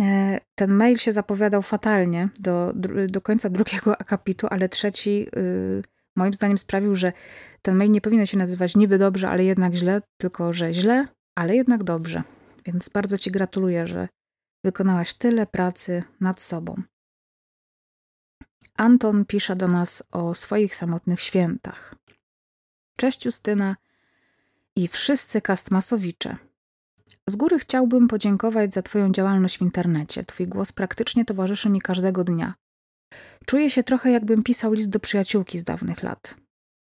E, 0.00 0.40
ten 0.54 0.72
mail 0.72 0.98
się 0.98 1.12
zapowiadał 1.12 1.62
fatalnie 1.62 2.28
do, 2.38 2.72
do 3.08 3.20
końca 3.20 3.50
drugiego 3.50 4.00
akapitu, 4.00 4.46
ale 4.50 4.68
trzeci 4.68 5.26
yy, 5.36 5.82
moim 6.16 6.34
zdaniem 6.34 6.58
sprawił, 6.58 6.94
że 6.94 7.12
ten 7.62 7.76
mail 7.76 7.90
nie 7.90 8.00
powinien 8.00 8.26
się 8.26 8.38
nazywać 8.38 8.76
niby 8.76 8.98
dobrze, 8.98 9.28
ale 9.28 9.44
jednak 9.44 9.74
źle, 9.74 10.02
tylko 10.16 10.52
że 10.52 10.72
źle, 10.72 11.08
ale 11.34 11.56
jednak 11.56 11.84
dobrze. 11.84 12.22
Więc 12.66 12.88
bardzo 12.88 13.18
Ci 13.18 13.30
gratuluję, 13.30 13.86
że 13.86 14.08
wykonałaś 14.64 15.14
tyle 15.14 15.46
pracy 15.46 16.02
nad 16.20 16.40
sobą. 16.40 16.82
Anton 18.76 19.24
pisze 19.24 19.56
do 19.56 19.68
nas 19.68 20.02
o 20.10 20.34
swoich 20.34 20.74
samotnych 20.74 21.20
świętach. 21.20 21.94
Cześć 22.96 23.24
Justyna 23.24 23.76
i 24.76 24.88
wszyscy 24.88 25.40
kastmasowicze. 25.40 26.36
Z 27.28 27.36
góry 27.36 27.58
chciałbym 27.58 28.08
podziękować 28.08 28.74
za 28.74 28.82
Twoją 28.82 29.12
działalność 29.12 29.58
w 29.58 29.62
internecie. 29.62 30.24
Twój 30.24 30.46
głos 30.46 30.72
praktycznie 30.72 31.24
towarzyszy 31.24 31.70
mi 31.70 31.80
każdego 31.80 32.24
dnia. 32.24 32.54
Czuję 33.46 33.70
się 33.70 33.82
trochę, 33.82 34.10
jakbym 34.10 34.42
pisał 34.42 34.72
list 34.72 34.90
do 34.90 35.00
przyjaciółki 35.00 35.58
z 35.58 35.64
dawnych 35.64 36.02
lat. 36.02 36.36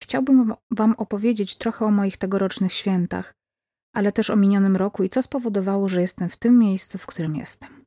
Chciałbym 0.02 0.54
Wam 0.71 0.95
opowiedzieć 0.99 1.57
trochę 1.57 1.85
o 1.85 1.90
moich 1.90 2.16
tegorocznych 2.16 2.73
świętach, 2.73 3.35
ale 3.95 4.12
też 4.12 4.31
o 4.31 4.37
minionym 4.37 4.76
roku 4.76 5.04
i 5.04 5.09
co 5.09 5.23
spowodowało, 5.23 5.88
że 5.88 6.00
jestem 6.00 6.28
w 6.28 6.37
tym 6.37 6.59
miejscu, 6.59 6.99
w 6.99 7.07
którym 7.07 7.37
jestem. 7.37 7.85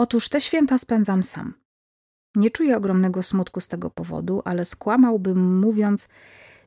Otóż 0.00 0.28
te 0.28 0.40
święta 0.40 0.78
spędzam 0.78 1.22
sam. 1.22 1.54
Nie 2.36 2.50
czuję 2.50 2.76
ogromnego 2.76 3.22
smutku 3.22 3.60
z 3.60 3.68
tego 3.68 3.90
powodu, 3.90 4.42
ale 4.44 4.64
skłamałbym 4.64 5.58
mówiąc, 5.58 6.08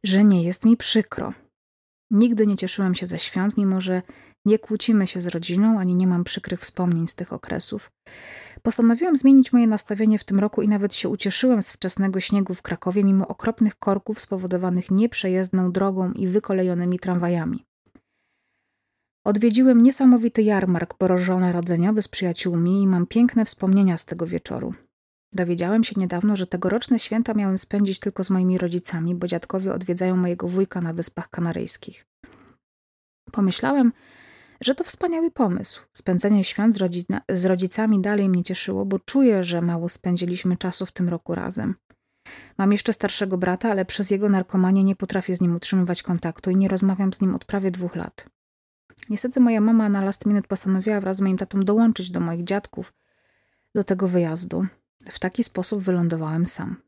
że 0.03 0.23
nie 0.23 0.43
jest 0.43 0.65
mi 0.65 0.77
przykro. 0.77 1.33
Nigdy 2.11 2.47
nie 2.47 2.57
cieszyłem 2.57 2.95
się 2.95 3.07
ze 3.07 3.19
świąt, 3.19 3.57
mimo 3.57 3.81
że 3.81 4.01
nie 4.45 4.59
kłócimy 4.59 5.07
się 5.07 5.21
z 5.21 5.27
rodziną, 5.27 5.79
ani 5.79 5.95
nie 5.95 6.07
mam 6.07 6.23
przykrych 6.23 6.59
wspomnień 6.59 7.07
z 7.07 7.15
tych 7.15 7.33
okresów. 7.33 7.91
Postanowiłem 8.61 9.17
zmienić 9.17 9.53
moje 9.53 9.67
nastawienie 9.67 10.19
w 10.19 10.23
tym 10.23 10.39
roku 10.39 10.61
i 10.61 10.67
nawet 10.67 10.93
się 10.93 11.09
ucieszyłem 11.09 11.61
z 11.61 11.71
wczesnego 11.71 12.19
śniegu 12.19 12.53
w 12.53 12.61
Krakowie, 12.61 13.03
mimo 13.03 13.27
okropnych 13.27 13.75
korków 13.75 14.19
spowodowanych 14.21 14.91
nieprzejezdną 14.91 15.71
drogą 15.71 16.11
i 16.11 16.27
wykolejonymi 16.27 16.99
tramwajami. 16.99 17.65
Odwiedziłem 19.25 19.83
niesamowity 19.83 20.41
jarmark 20.41 20.97
bożonarodzeniowy 20.97 22.01
z 22.01 22.07
przyjaciółmi 22.07 22.81
i 22.81 22.87
mam 22.87 23.07
piękne 23.07 23.45
wspomnienia 23.45 23.97
z 23.97 24.05
tego 24.05 24.27
wieczoru. 24.27 24.73
Dowiedziałem 25.33 25.83
się 25.83 25.93
niedawno, 25.97 26.37
że 26.37 26.47
tegoroczne 26.47 26.99
święta 26.99 27.33
miałem 27.33 27.57
spędzić 27.57 27.99
tylko 27.99 28.23
z 28.23 28.29
moimi 28.29 28.57
rodzicami, 28.57 29.15
bo 29.15 29.27
dziadkowie 29.27 29.73
odwiedzają 29.73 30.17
mojego 30.17 30.47
wujka 30.47 30.81
na 30.81 30.93
Wyspach 30.93 31.29
Kanaryjskich. 31.29 32.05
Pomyślałem, 33.31 33.93
że 34.61 34.75
to 34.75 34.83
wspaniały 34.83 35.31
pomysł. 35.31 35.81
Spędzenie 35.93 36.43
świąt 36.43 36.75
z, 36.75 36.77
rodzina, 36.77 37.21
z 37.29 37.45
rodzicami 37.45 38.01
dalej 38.01 38.29
mnie 38.29 38.43
cieszyło, 38.43 38.85
bo 38.85 38.99
czuję, 38.99 39.43
że 39.43 39.61
mało 39.61 39.89
spędziliśmy 39.89 40.57
czasu 40.57 40.85
w 40.85 40.91
tym 40.91 41.09
roku 41.09 41.35
razem. 41.35 41.75
Mam 42.57 42.71
jeszcze 42.71 42.93
starszego 42.93 43.37
brata, 43.37 43.71
ale 43.71 43.85
przez 43.85 44.11
jego 44.11 44.29
narkomanię 44.29 44.83
nie 44.83 44.95
potrafię 44.95 45.35
z 45.35 45.41
nim 45.41 45.55
utrzymywać 45.55 46.03
kontaktu 46.03 46.51
i 46.51 46.55
nie 46.55 46.67
rozmawiam 46.67 47.13
z 47.13 47.21
nim 47.21 47.35
od 47.35 47.45
prawie 47.45 47.71
dwóch 47.71 47.95
lat. 47.95 48.25
Niestety 49.09 49.39
moja 49.39 49.61
mama 49.61 49.89
na 49.89 50.05
last 50.05 50.25
minute 50.25 50.47
postanowiła 50.47 51.01
wraz 51.01 51.17
z 51.17 51.21
moim 51.21 51.37
tatą 51.37 51.59
dołączyć 51.59 52.11
do 52.11 52.19
moich 52.19 52.43
dziadków 52.43 52.93
do 53.75 53.83
tego 53.83 54.07
wyjazdu. 54.07 54.65
W 55.11 55.19
taki 55.19 55.43
sposób 55.43 55.83
wylądowałem 55.83 56.47
sam. 56.47 56.81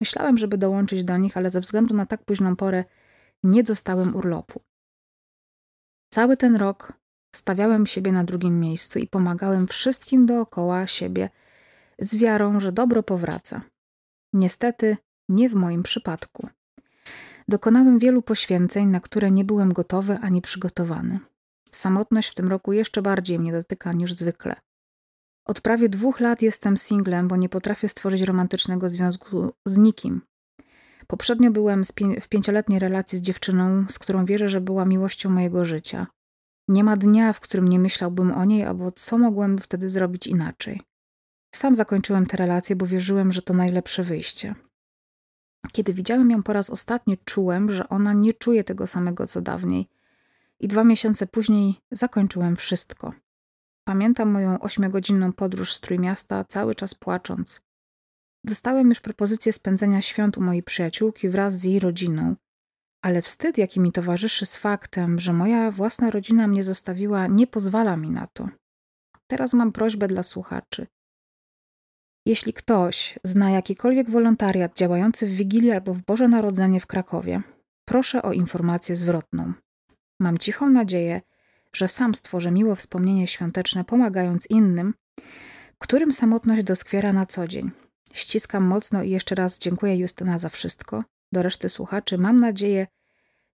Myślałem, 0.00 0.38
żeby 0.38 0.58
dołączyć 0.58 1.04
do 1.04 1.16
nich, 1.16 1.36
ale 1.36 1.50
ze 1.50 1.60
względu 1.60 1.94
na 1.94 2.06
tak 2.06 2.24
późną 2.24 2.56
porę 2.56 2.84
nie 3.42 3.62
dostałem 3.62 4.16
urlopu. 4.16 4.60
Cały 6.10 6.36
ten 6.36 6.56
rok 6.56 6.92
stawiałem 7.36 7.86
siebie 7.86 8.12
na 8.12 8.24
drugim 8.24 8.60
miejscu 8.60 8.98
i 8.98 9.06
pomagałem 9.06 9.66
wszystkim 9.66 10.26
dookoła 10.26 10.86
siebie 10.86 11.30
z 11.98 12.16
wiarą, 12.16 12.60
że 12.60 12.72
dobro 12.72 13.02
powraca. 13.02 13.62
Niestety 14.32 14.96
nie 15.28 15.48
w 15.48 15.54
moim 15.54 15.82
przypadku. 15.82 16.48
Dokonałem 17.48 17.98
wielu 17.98 18.22
poświęceń, 18.22 18.88
na 18.88 19.00
które 19.00 19.30
nie 19.30 19.44
byłem 19.44 19.72
gotowy 19.72 20.18
ani 20.22 20.42
przygotowany. 20.42 21.20
Samotność 21.70 22.28
w 22.28 22.34
tym 22.34 22.48
roku 22.48 22.72
jeszcze 22.72 23.02
bardziej 23.02 23.38
mnie 23.38 23.52
dotyka 23.52 23.92
niż 23.92 24.14
zwykle. 24.14 24.54
Od 25.44 25.60
prawie 25.60 25.88
dwóch 25.88 26.20
lat 26.20 26.42
jestem 26.42 26.76
singlem, 26.76 27.28
bo 27.28 27.36
nie 27.36 27.48
potrafię 27.48 27.88
stworzyć 27.88 28.22
romantycznego 28.22 28.88
związku 28.88 29.52
z 29.66 29.76
nikim. 29.76 30.20
Poprzednio 31.06 31.50
byłem 31.50 31.82
w 32.20 32.28
pięcioletniej 32.28 32.78
relacji 32.78 33.18
z 33.18 33.20
dziewczyną, 33.20 33.84
z 33.88 33.98
którą 33.98 34.24
wierzę, 34.24 34.48
że 34.48 34.60
była 34.60 34.84
miłością 34.84 35.30
mojego 35.30 35.64
życia. 35.64 36.06
Nie 36.68 36.84
ma 36.84 36.96
dnia, 36.96 37.32
w 37.32 37.40
którym 37.40 37.68
nie 37.68 37.78
myślałbym 37.78 38.32
o 38.32 38.44
niej, 38.44 38.64
albo 38.64 38.92
co 38.92 39.18
mogłem 39.18 39.58
wtedy 39.58 39.90
zrobić 39.90 40.26
inaczej. 40.26 40.80
Sam 41.54 41.74
zakończyłem 41.74 42.26
tę 42.26 42.36
relację, 42.36 42.76
bo 42.76 42.86
wierzyłem, 42.86 43.32
że 43.32 43.42
to 43.42 43.54
najlepsze 43.54 44.04
wyjście. 44.04 44.54
Kiedy 45.72 45.94
widziałem 45.94 46.30
ją 46.30 46.42
po 46.42 46.52
raz 46.52 46.70
ostatni, 46.70 47.18
czułem, 47.24 47.72
że 47.72 47.88
ona 47.88 48.12
nie 48.12 48.34
czuje 48.34 48.64
tego 48.64 48.86
samego 48.86 49.26
co 49.26 49.40
dawniej. 49.40 49.88
I 50.60 50.68
dwa 50.68 50.84
miesiące 50.84 51.26
później 51.26 51.74
zakończyłem 51.90 52.56
wszystko. 52.56 53.12
Pamiętam 53.84 54.30
moją 54.30 54.58
ośmiogodzinną 54.60 55.32
podróż 55.32 55.74
z 55.74 55.80
Trójmiasta, 55.80 56.44
cały 56.44 56.74
czas 56.74 56.94
płacząc. 56.94 57.62
Dostałem 58.44 58.88
już 58.88 59.00
propozycję 59.00 59.52
spędzenia 59.52 60.02
świąt 60.02 60.38
u 60.38 60.40
mojej 60.40 60.62
przyjaciółki 60.62 61.28
wraz 61.28 61.58
z 61.58 61.64
jej 61.64 61.78
rodziną, 61.78 62.36
ale 63.02 63.22
wstyd, 63.22 63.58
jaki 63.58 63.80
mi 63.80 63.92
towarzyszy 63.92 64.46
z 64.46 64.56
faktem, 64.56 65.20
że 65.20 65.32
moja 65.32 65.70
własna 65.70 66.10
rodzina 66.10 66.46
mnie 66.46 66.64
zostawiła, 66.64 67.26
nie 67.26 67.46
pozwala 67.46 67.96
mi 67.96 68.10
na 68.10 68.26
to. 68.26 68.48
Teraz 69.26 69.54
mam 69.54 69.72
prośbę 69.72 70.08
dla 70.08 70.22
słuchaczy. 70.22 70.86
Jeśli 72.26 72.52
ktoś 72.52 73.18
zna 73.24 73.50
jakikolwiek 73.50 74.10
wolontariat 74.10 74.76
działający 74.76 75.26
w 75.26 75.30
Wigilię 75.30 75.74
albo 75.74 75.94
w 75.94 76.02
Boże 76.02 76.28
Narodzenie 76.28 76.80
w 76.80 76.86
Krakowie, 76.86 77.42
proszę 77.84 78.22
o 78.22 78.32
informację 78.32 78.96
zwrotną. 78.96 79.52
Mam 80.20 80.38
cichą 80.38 80.70
nadzieję, 80.70 81.20
że 81.72 81.88
sam 81.88 82.14
stworzę 82.14 82.50
miłe 82.50 82.76
wspomnienie 82.76 83.26
świąteczne, 83.26 83.84
pomagając 83.84 84.50
innym, 84.50 84.94
którym 85.78 86.12
samotność 86.12 86.64
doskwiera 86.64 87.12
na 87.12 87.26
co 87.26 87.48
dzień. 87.48 87.70
Ściskam 88.12 88.64
mocno 88.64 89.02
i 89.02 89.10
jeszcze 89.10 89.34
raz 89.34 89.58
dziękuję 89.58 89.96
Justyna 89.96 90.38
za 90.38 90.48
wszystko. 90.48 91.04
Do 91.32 91.42
reszty 91.42 91.68
słuchaczy 91.68 92.18
mam 92.18 92.40
nadzieję, 92.40 92.86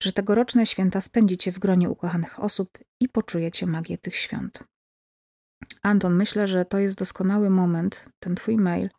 że 0.03 0.13
tegoroczne 0.13 0.65
święta 0.65 1.01
spędzicie 1.01 1.51
w 1.51 1.60
gronie 1.60 1.89
ukochanych 1.89 2.39
osób 2.39 2.77
i 3.00 3.10
poczujecie 3.10 3.68
magię 3.68 3.98
tych 3.98 4.15
świąt. 4.15 4.63
Anton, 5.82 6.15
myślę, 6.15 6.48
że 6.48 6.65
to 6.65 6.80
jest 6.80 7.00
doskonały 7.00 7.50
moment, 7.50 8.06
ten 8.20 8.36
twój 8.36 8.58
mail, 8.58 8.89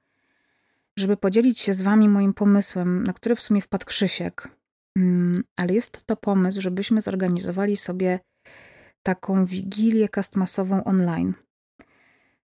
żeby 0.99 1.17
podzielić 1.17 1.59
się 1.61 1.75
z 1.75 1.83
wami 1.83 2.09
moim 2.09 2.35
pomysłem, 2.35 3.05
na 3.05 3.13
który 3.13 3.37
w 3.37 3.41
sumie 3.41 3.61
wpadł 3.61 3.87
Krzysiek. 3.87 4.49
Mm, 4.97 5.45
ale 5.57 5.75
jest 5.75 6.07
to 6.07 6.17
pomysł, 6.17 6.61
żebyśmy 6.61 7.01
zorganizowali 7.01 7.77
sobie 7.77 8.21
taką 9.03 9.47
wigilię 9.47 10.09
kastmasową 10.09 10.85
online. 10.85 11.35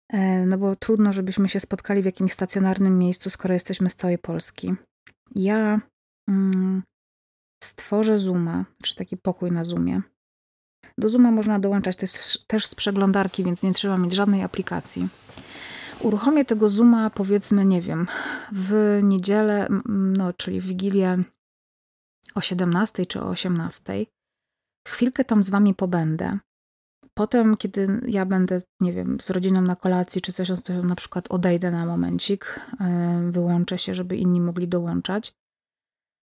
E, 0.08 0.46
no 0.46 0.58
bo 0.58 0.76
trudno, 0.76 1.12
żebyśmy 1.12 1.48
się 1.48 1.60
spotkali 1.60 2.02
w 2.02 2.04
jakimś 2.04 2.32
stacjonarnym 2.32 2.98
miejscu, 2.98 3.30
skoro 3.30 3.54
jesteśmy 3.54 3.90
z 3.90 3.96
całej 3.96 4.18
Polski. 4.18 4.74
Ja 5.34 5.80
stworzę 7.64 8.18
Zooma, 8.18 8.64
czy 8.82 8.94
taki 8.94 9.16
pokój 9.16 9.52
na 9.52 9.64
Zoomie. 9.64 10.02
Do 10.98 11.08
Zooma 11.08 11.30
można 11.30 11.58
dołączać 11.58 11.96
też 12.46 12.66
z 12.66 12.74
przeglądarki, 12.74 13.44
więc 13.44 13.62
nie 13.62 13.72
trzeba 13.72 13.98
mieć 13.98 14.14
żadnej 14.14 14.42
aplikacji. 14.42 15.08
Uruchomię 16.00 16.44
tego 16.44 16.68
Zooma, 16.68 17.10
powiedzmy, 17.10 17.64
nie 17.64 17.82
wiem, 17.82 18.06
w 18.52 19.00
niedzielę, 19.02 19.68
no, 19.88 20.32
czyli 20.32 20.60
w 20.60 20.66
Wigilię 20.66 21.24
o 22.34 22.40
17 22.40 23.06
czy 23.06 23.22
o 23.22 23.28
18. 23.28 24.06
Chwilkę 24.88 25.24
tam 25.24 25.42
z 25.42 25.50
wami 25.50 25.74
pobędę. 25.74 26.38
Potem, 27.14 27.56
kiedy 27.56 28.00
ja 28.06 28.26
będę, 28.26 28.62
nie 28.80 28.92
wiem, 28.92 29.20
z 29.20 29.30
rodziną 29.30 29.62
na 29.62 29.76
kolacji 29.76 30.20
czy 30.20 30.32
coś, 30.32 30.48
to 30.64 30.82
na 30.82 30.94
przykład 30.94 31.28
odejdę 31.28 31.70
na 31.70 31.86
momencik, 31.86 32.60
e, 32.80 33.30
wyłączę 33.30 33.78
się, 33.78 33.94
żeby 33.94 34.16
inni 34.16 34.40
mogli 34.40 34.68
dołączać. 34.68 35.32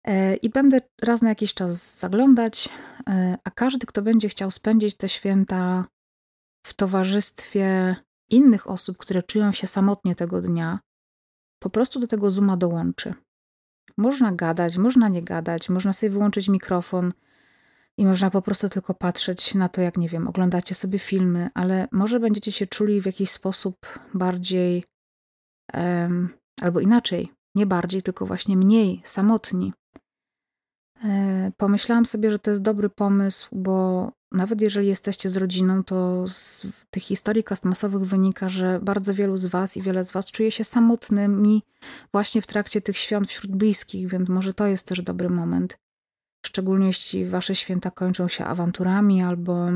E, 0.06 0.36
I 0.36 0.50
będę 0.50 0.80
raz 1.02 1.22
na 1.22 1.28
jakiś 1.28 1.54
czas 1.54 1.98
zaglądać, 1.98 2.68
e, 3.08 3.38
a 3.44 3.50
każdy, 3.50 3.86
kto 3.86 4.02
będzie 4.02 4.28
chciał 4.28 4.50
spędzić 4.50 4.94
te 4.96 5.08
święta 5.08 5.84
w 6.66 6.74
towarzystwie 6.74 7.96
innych 8.30 8.70
osób, 8.70 8.96
które 8.98 9.22
czują 9.22 9.52
się 9.52 9.66
samotnie 9.66 10.14
tego 10.14 10.42
dnia, 10.42 10.78
po 11.62 11.70
prostu 11.70 12.00
do 12.00 12.06
tego 12.06 12.30
Zooma 12.30 12.56
dołączy. 12.56 13.14
Można 13.98 14.32
gadać, 14.32 14.76
można 14.76 15.08
nie 15.08 15.22
gadać, 15.22 15.68
można 15.68 15.92
sobie 15.92 16.10
wyłączyć 16.10 16.48
mikrofon 16.48 17.12
i 17.98 18.06
można 18.06 18.30
po 18.30 18.42
prostu 18.42 18.68
tylko 18.68 18.94
patrzeć 18.94 19.54
na 19.54 19.68
to, 19.68 19.80
jak 19.80 19.96
nie 19.96 20.08
wiem, 20.08 20.28
oglądacie 20.28 20.74
sobie 20.74 20.98
filmy, 20.98 21.50
ale 21.54 21.88
może 21.92 22.20
będziecie 22.20 22.52
się 22.52 22.66
czuli 22.66 23.00
w 23.00 23.06
jakiś 23.06 23.30
sposób 23.30 23.76
bardziej, 24.14 24.84
um, 25.74 26.28
albo 26.60 26.80
inaczej, 26.80 27.32
nie 27.54 27.66
bardziej, 27.66 28.02
tylko 28.02 28.26
właśnie 28.26 28.56
mniej 28.56 29.02
samotni. 29.04 29.72
E, 31.04 31.52
pomyślałam 31.56 32.06
sobie, 32.06 32.30
że 32.30 32.38
to 32.38 32.50
jest 32.50 32.62
dobry 32.62 32.88
pomysł, 32.88 33.48
bo 33.52 34.08
nawet 34.32 34.60
jeżeli 34.60 34.88
jesteście 34.88 35.30
z 35.30 35.36
rodziną, 35.36 35.84
to 35.84 36.28
z 36.28 36.66
tych 36.90 37.02
historii 37.02 37.44
kastmasowych 37.44 38.02
wynika, 38.02 38.48
że 38.48 38.80
bardzo 38.82 39.14
wielu 39.14 39.36
z 39.36 39.46
Was 39.46 39.76
i 39.76 39.82
wiele 39.82 40.04
z 40.04 40.10
Was 40.10 40.30
czuje 40.30 40.50
się 40.50 40.64
samotnymi 40.64 41.62
właśnie 42.12 42.42
w 42.42 42.46
trakcie 42.46 42.80
tych 42.80 42.98
świąt 42.98 43.28
wśród 43.28 43.56
bliskich, 43.56 44.08
więc 44.08 44.28
może 44.28 44.54
to 44.54 44.66
jest 44.66 44.88
też 44.88 45.02
dobry 45.02 45.30
moment. 45.30 45.78
Szczególnie 46.46 46.86
jeśli 46.86 47.24
Wasze 47.24 47.54
święta 47.54 47.90
kończą 47.90 48.28
się 48.28 48.44
awanturami 48.44 49.22
albo 49.22 49.68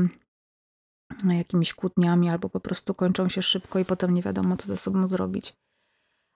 jakimiś 1.29 1.73
kłótniami, 1.73 2.29
albo 2.29 2.49
po 2.49 2.59
prostu 2.59 2.93
kończą 2.93 3.29
się 3.29 3.41
szybko 3.41 3.79
i 3.79 3.85
potem 3.85 4.13
nie 4.13 4.21
wiadomo, 4.21 4.57
co 4.57 4.67
ze 4.67 4.77
sobą 4.77 5.07
zrobić. 5.07 5.53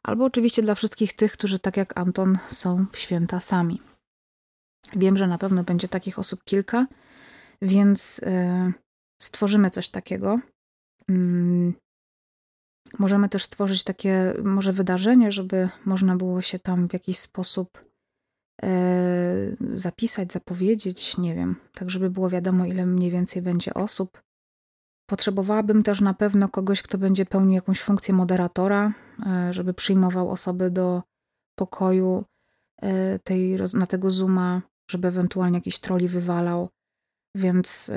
Albo 0.03 0.25
oczywiście 0.25 0.61
dla 0.61 0.75
wszystkich 0.75 1.13
tych, 1.13 1.33
którzy 1.33 1.59
tak 1.59 1.77
jak 1.77 1.97
Anton 1.97 2.37
są 2.49 2.85
w 2.91 2.97
święta 2.97 3.39
sami. 3.39 3.81
Wiem, 4.95 5.17
że 5.17 5.27
na 5.27 5.37
pewno 5.37 5.63
będzie 5.63 5.87
takich 5.87 6.19
osób 6.19 6.43
kilka, 6.43 6.87
więc 7.61 8.19
y, 8.19 8.73
stworzymy 9.21 9.69
coś 9.69 9.89
takiego. 9.89 10.39
Mm, 11.09 11.73
możemy 12.99 13.29
też 13.29 13.43
stworzyć 13.43 13.83
takie 13.83 14.33
może 14.43 14.73
wydarzenie, 14.73 15.31
żeby 15.31 15.69
można 15.85 16.15
było 16.15 16.41
się 16.41 16.59
tam 16.59 16.87
w 16.87 16.93
jakiś 16.93 17.19
sposób 17.19 17.85
y, 18.63 19.57
zapisać, 19.73 20.33
zapowiedzieć, 20.33 21.17
nie 21.17 21.35
wiem, 21.35 21.55
tak 21.73 21.89
żeby 21.89 22.09
było 22.09 22.29
wiadomo, 22.29 22.65
ile 22.65 22.85
mniej 22.85 23.11
więcej 23.11 23.41
będzie 23.41 23.73
osób. 23.73 24.21
Potrzebowałabym 25.09 25.83
też 25.83 26.01
na 26.01 26.13
pewno 26.13 26.49
kogoś, 26.49 26.81
kto 26.81 26.97
będzie 26.97 27.25
pełnił 27.25 27.53
jakąś 27.53 27.81
funkcję 27.81 28.13
moderatora, 28.13 28.93
y, 29.49 29.53
żeby 29.53 29.73
przyjmował 29.73 30.31
osoby 30.31 30.71
do 30.71 31.03
pokoju 31.59 32.25
tej, 33.23 33.57
na 33.73 33.85
tego 33.85 34.11
Zooma, 34.11 34.61
żeby 34.91 35.07
ewentualnie 35.07 35.57
jakiś 35.57 35.79
troli 35.79 36.07
wywalał. 36.07 36.69
Więc 37.35 37.91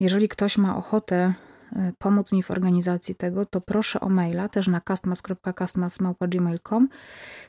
jeżeli 0.00 0.28
ktoś 0.28 0.58
ma 0.58 0.76
ochotę 0.76 1.34
e, 1.72 1.92
pomóc 1.98 2.32
mi 2.32 2.42
w 2.42 2.50
organizacji 2.50 3.14
tego, 3.14 3.46
to 3.46 3.60
proszę 3.60 4.00
o 4.00 4.08
maila 4.08 4.48
też 4.48 4.68
na 4.68 4.80
castmas.castmas.gmail.com 4.80 6.88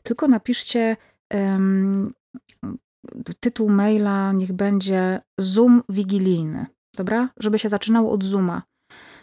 tylko 0.04 0.28
napiszcie 0.28 0.98
um, 1.34 2.14
tytuł 3.40 3.70
maila 3.70 4.32
niech 4.32 4.54
będzie 4.54 5.22
Zoom 5.40 5.84
wigilijny, 5.90 6.66
dobra? 6.98 7.30
Żeby 7.38 7.60
się 7.60 7.70
zaczynało 7.70 8.12
od 8.12 8.24
Zooma, 8.24 8.64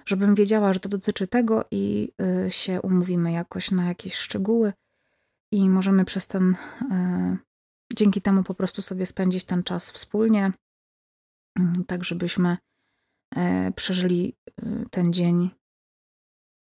żebym 0.07 0.35
wiedziała, 0.35 0.73
że 0.73 0.81
to 0.81 0.89
dotyczy 0.89 1.27
tego 1.27 1.65
i 1.71 2.13
y, 2.47 2.51
się 2.51 2.83
umówimy 2.83 3.33
jakoś 3.33 3.71
na 3.71 3.85
jakieś 3.85 4.15
szczegóły 4.15 4.73
i 5.53 5.69
możemy 5.69 6.05
przez 6.05 6.27
ten 6.27 6.57
y, 6.83 7.50
dzięki 7.95 8.23
temu 8.23 8.43
po 8.43 8.55
prostu 8.55 8.83
sobie 8.83 9.07
spędzić 9.07 9.45
ten 9.45 9.63
czas 9.63 9.91
wspólnie, 9.91 10.53
mm, 11.59 11.85
tak 11.85 12.05
żebyśmy 12.05 12.57
e, 13.37 13.73
przeżyli 13.73 14.37
e, 14.47 14.85
ten 14.91 15.13
dzień 15.13 15.51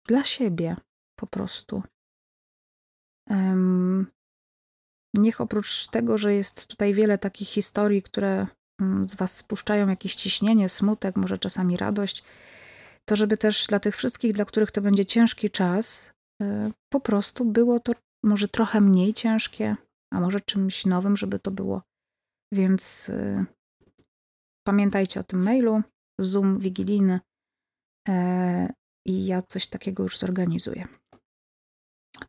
dla 0.07 0.23
siebie 0.23 0.75
po 1.19 1.27
prostu. 1.27 1.83
Niech 5.17 5.41
oprócz 5.41 5.87
tego, 5.87 6.17
że 6.17 6.33
jest 6.33 6.67
tutaj 6.67 6.93
wiele 6.93 7.17
takich 7.17 7.47
historii, 7.47 8.01
które 8.01 8.47
mm, 8.81 9.07
z 9.07 9.15
Was 9.15 9.37
spuszczają 9.37 9.87
jakieś 9.87 10.15
ciśnienie, 10.15 10.69
smutek, 10.69 11.15
może 11.15 11.37
czasami 11.37 11.77
radość, 11.77 12.23
to 13.05 13.15
żeby 13.15 13.37
też 13.37 13.67
dla 13.67 13.79
tych 13.79 13.95
wszystkich, 13.95 14.33
dla 14.33 14.45
których 14.45 14.71
to 14.71 14.81
będzie 14.81 15.05
ciężki 15.05 15.49
czas, 15.49 16.11
e, 16.41 16.71
po 16.89 16.99
prostu 16.99 17.45
było 17.45 17.79
to 17.79 17.93
może 18.23 18.47
trochę 18.47 18.81
mniej 18.81 19.13
ciężkie, 19.13 19.75
a 20.13 20.19
może 20.19 20.41
czymś 20.41 20.85
nowym, 20.85 21.17
żeby 21.17 21.39
to 21.39 21.51
było. 21.51 21.81
Więc 22.51 23.09
y, 23.09 23.45
pamiętajcie 24.67 25.19
o 25.19 25.23
tym 25.23 25.43
mailu, 25.43 25.81
Zoom 26.19 26.59
wigilijny 26.59 27.19
e, 28.07 28.73
i 29.07 29.25
ja 29.25 29.41
coś 29.41 29.67
takiego 29.67 30.03
już 30.03 30.17
zorganizuję. 30.17 30.85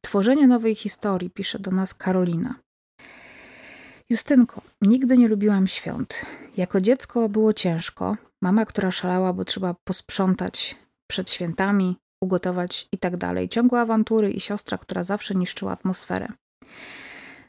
Tworzenie 0.00 0.46
nowej 0.46 0.74
historii, 0.74 1.30
pisze 1.30 1.58
do 1.58 1.70
nas 1.70 1.94
Karolina. 1.94 2.54
Justynko, 4.10 4.62
nigdy 4.82 5.18
nie 5.18 5.28
lubiłam 5.28 5.66
świąt. 5.66 6.26
Jako 6.56 6.80
dziecko 6.80 7.28
było 7.28 7.52
ciężko. 7.52 8.16
Mama, 8.42 8.66
która 8.66 8.90
szalała, 8.90 9.32
bo 9.32 9.44
trzeba 9.44 9.74
posprzątać 9.84 10.76
przed 11.10 11.30
świętami, 11.30 11.96
ugotować 12.22 12.88
i 12.92 12.98
tak 12.98 13.16
dalej. 13.16 13.48
Ciągłe 13.48 13.80
awantury 13.80 14.30
i 14.30 14.40
siostra, 14.40 14.78
która 14.78 15.04
zawsze 15.04 15.34
niszczyła 15.34 15.72
atmosferę. 15.72 16.28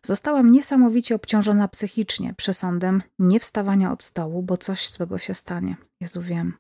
Zostałam 0.04 0.52
niesamowicie 0.52 1.16
obciążona 1.16 1.68
psychicznie 1.68 2.34
przesądem 2.38 3.04
nie 3.20 3.40
wstawania 3.40 3.92
od 3.92 4.04
stołu, 4.04 4.44
bo 4.44 4.58
coś 4.58 4.90
złego 4.90 5.18
się 5.18 5.34
stanie. 5.34 5.78
Jezu, 6.02 6.22
wiem. 6.22 6.54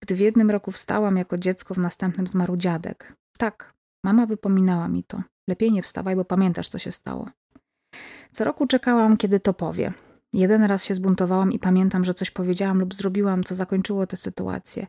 Gdy 0.00 0.14
w 0.14 0.20
jednym 0.20 0.50
roku 0.50 0.72
wstałam 0.72 1.16
jako 1.16 1.38
dziecko, 1.38 1.74
w 1.74 1.78
następnym 1.78 2.26
zmarł 2.26 2.56
dziadek. 2.56 3.16
Tak, 3.38 3.74
mama 4.04 4.26
wypominała 4.26 4.88
mi 4.88 5.04
to. 5.04 5.22
Lepiej 5.48 5.72
nie 5.72 5.82
wstawaj, 5.82 6.16
bo 6.16 6.24
pamiętasz, 6.24 6.68
co 6.68 6.78
się 6.78 6.92
stało. 6.92 7.28
Co 8.32 8.44
roku 8.44 8.66
czekałam, 8.66 9.16
kiedy 9.16 9.40
to 9.40 9.54
powie. 9.54 9.92
Jeden 10.32 10.62
raz 10.64 10.84
się 10.84 10.94
zbuntowałam 10.94 11.52
i 11.52 11.58
pamiętam, 11.58 12.04
że 12.04 12.14
coś 12.14 12.30
powiedziałam 12.30 12.80
lub 12.80 12.94
zrobiłam, 12.94 13.44
co 13.44 13.54
zakończyło 13.54 14.06
tę 14.06 14.16
sytuację. 14.16 14.86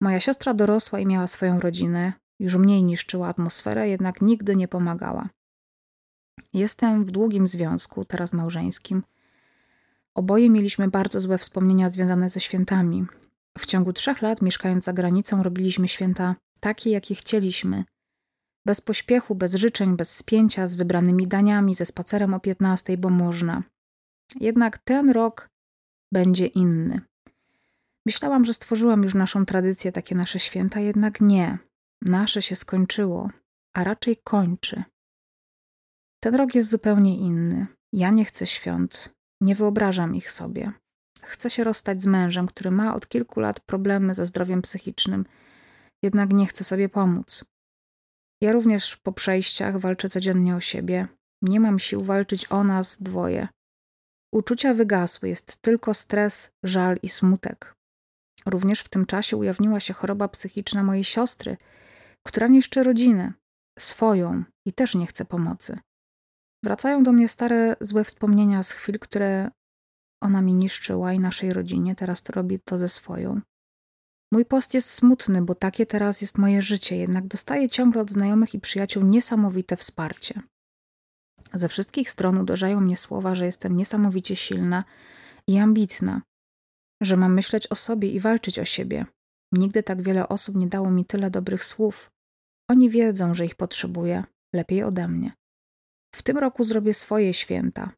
Moja 0.00 0.20
siostra 0.20 0.54
dorosła 0.54 1.00
i 1.00 1.06
miała 1.06 1.26
swoją 1.26 1.60
rodzinę, 1.60 2.12
już 2.40 2.56
mniej 2.56 2.82
niszczyła 2.82 3.28
atmosferę, 3.28 3.88
jednak 3.88 4.22
nigdy 4.22 4.56
nie 4.56 4.68
pomagała. 4.68 5.28
Jestem 6.52 7.04
w 7.04 7.10
długim 7.10 7.46
związku, 7.46 8.04
teraz 8.04 8.32
małżeńskim. 8.32 9.02
Oboje 10.14 10.50
mieliśmy 10.50 10.88
bardzo 10.88 11.20
złe 11.20 11.38
wspomnienia 11.38 11.90
związane 11.90 12.30
ze 12.30 12.40
świętami. 12.40 13.06
W 13.58 13.66
ciągu 13.66 13.92
trzech 13.92 14.22
lat, 14.22 14.42
mieszkając 14.42 14.84
za 14.84 14.92
granicą, 14.92 15.42
robiliśmy 15.42 15.88
święta 15.88 16.36
takie, 16.60 16.90
jakie 16.90 17.14
chcieliśmy. 17.14 17.84
Bez 18.66 18.80
pośpiechu, 18.80 19.34
bez 19.34 19.54
życzeń, 19.54 19.96
bez 19.96 20.16
spięcia, 20.16 20.68
z 20.68 20.74
wybranymi 20.74 21.26
daniami, 21.26 21.74
ze 21.74 21.86
spacerem 21.86 22.34
o 22.34 22.40
15, 22.40 22.96
bo 22.96 23.10
można. 23.10 23.62
Jednak 24.40 24.78
ten 24.78 25.10
rok 25.10 25.48
będzie 26.12 26.46
inny. 26.46 27.00
Myślałam, 28.06 28.44
że 28.44 28.54
stworzyłam 28.54 29.02
już 29.02 29.14
naszą 29.14 29.46
tradycję, 29.46 29.92
takie 29.92 30.14
nasze 30.14 30.38
święta, 30.38 30.80
jednak 30.80 31.20
nie. 31.20 31.58
Nasze 32.02 32.42
się 32.42 32.56
skończyło, 32.56 33.30
a 33.74 33.84
raczej 33.84 34.16
kończy. 34.24 34.84
Ten 36.20 36.34
rok 36.34 36.54
jest 36.54 36.70
zupełnie 36.70 37.18
inny. 37.18 37.66
Ja 37.92 38.10
nie 38.10 38.24
chcę 38.24 38.46
świąt, 38.46 39.14
nie 39.42 39.54
wyobrażam 39.54 40.14
ich 40.14 40.30
sobie. 40.30 40.72
Chcę 41.22 41.50
się 41.50 41.64
rozstać 41.64 42.02
z 42.02 42.06
mężem, 42.06 42.46
który 42.46 42.70
ma 42.70 42.94
od 42.94 43.08
kilku 43.08 43.40
lat 43.40 43.60
problemy 43.60 44.14
ze 44.14 44.26
zdrowiem 44.26 44.62
psychicznym, 44.62 45.24
jednak 46.02 46.30
nie 46.32 46.46
chce 46.46 46.64
sobie 46.64 46.88
pomóc. 46.88 47.44
Ja 48.42 48.52
również 48.52 48.96
po 48.96 49.12
przejściach 49.12 49.78
walczę 49.78 50.08
codziennie 50.08 50.56
o 50.56 50.60
siebie. 50.60 51.08
Nie 51.42 51.60
mam 51.60 51.78
sił 51.78 52.04
walczyć 52.04 52.52
o 52.52 52.64
nas 52.64 53.02
dwoje. 53.02 53.48
Uczucia 54.34 54.74
wygasły, 54.74 55.28
jest 55.28 55.56
tylko 55.62 55.94
stres, 55.94 56.50
żal 56.64 56.98
i 57.02 57.08
smutek. 57.08 57.74
Również 58.46 58.80
w 58.80 58.88
tym 58.88 59.06
czasie 59.06 59.36
ujawniła 59.36 59.80
się 59.80 59.94
choroba 59.94 60.28
psychiczna 60.28 60.82
mojej 60.82 61.04
siostry, 61.04 61.56
która 62.26 62.46
niszczy 62.46 62.82
rodzinę, 62.82 63.32
swoją 63.78 64.44
i 64.66 64.72
też 64.72 64.94
nie 64.94 65.06
chce 65.06 65.24
pomocy. 65.24 65.78
Wracają 66.64 67.02
do 67.02 67.12
mnie 67.12 67.28
stare, 67.28 67.76
złe 67.80 68.04
wspomnienia 68.04 68.62
z 68.62 68.70
chwil, 68.70 68.98
które 68.98 69.50
ona 70.22 70.42
mi 70.42 70.54
niszczyła 70.54 71.12
i 71.12 71.18
naszej 71.18 71.52
rodzinie, 71.52 71.94
teraz 71.94 72.22
to 72.22 72.32
robi 72.32 72.58
to 72.60 72.78
ze 72.78 72.88
swoją. 72.88 73.40
Mój 74.32 74.44
post 74.44 74.74
jest 74.74 74.90
smutny, 74.90 75.42
bo 75.42 75.54
takie 75.54 75.86
teraz 75.86 76.20
jest 76.20 76.38
moje 76.38 76.62
życie, 76.62 76.96
jednak 76.96 77.26
dostaję 77.26 77.68
ciągle 77.68 78.02
od 78.02 78.10
znajomych 78.10 78.54
i 78.54 78.60
przyjaciół 78.60 79.02
niesamowite 79.02 79.76
wsparcie. 79.76 80.40
Ze 81.54 81.68
wszystkich 81.68 82.10
stron 82.10 82.38
uderzają 82.38 82.80
mnie 82.80 82.96
słowa, 82.96 83.34
że 83.34 83.44
jestem 83.44 83.76
niesamowicie 83.76 84.36
silna 84.36 84.84
i 85.46 85.58
ambitna, 85.58 86.22
że 87.02 87.16
mam 87.16 87.34
myśleć 87.34 87.66
o 87.66 87.76
sobie 87.76 88.10
i 88.10 88.20
walczyć 88.20 88.58
o 88.58 88.64
siebie. 88.64 89.06
Nigdy 89.52 89.82
tak 89.82 90.02
wiele 90.02 90.28
osób 90.28 90.56
nie 90.56 90.66
dało 90.66 90.90
mi 90.90 91.04
tyle 91.04 91.30
dobrych 91.30 91.64
słów. 91.64 92.10
Oni 92.70 92.90
wiedzą, 92.90 93.34
że 93.34 93.46
ich 93.46 93.54
potrzebuję, 93.54 94.24
lepiej 94.54 94.82
ode 94.82 95.08
mnie. 95.08 95.32
W 96.14 96.22
tym 96.22 96.38
roku 96.38 96.64
zrobię 96.64 96.94
swoje 96.94 97.34
święta. 97.34 97.92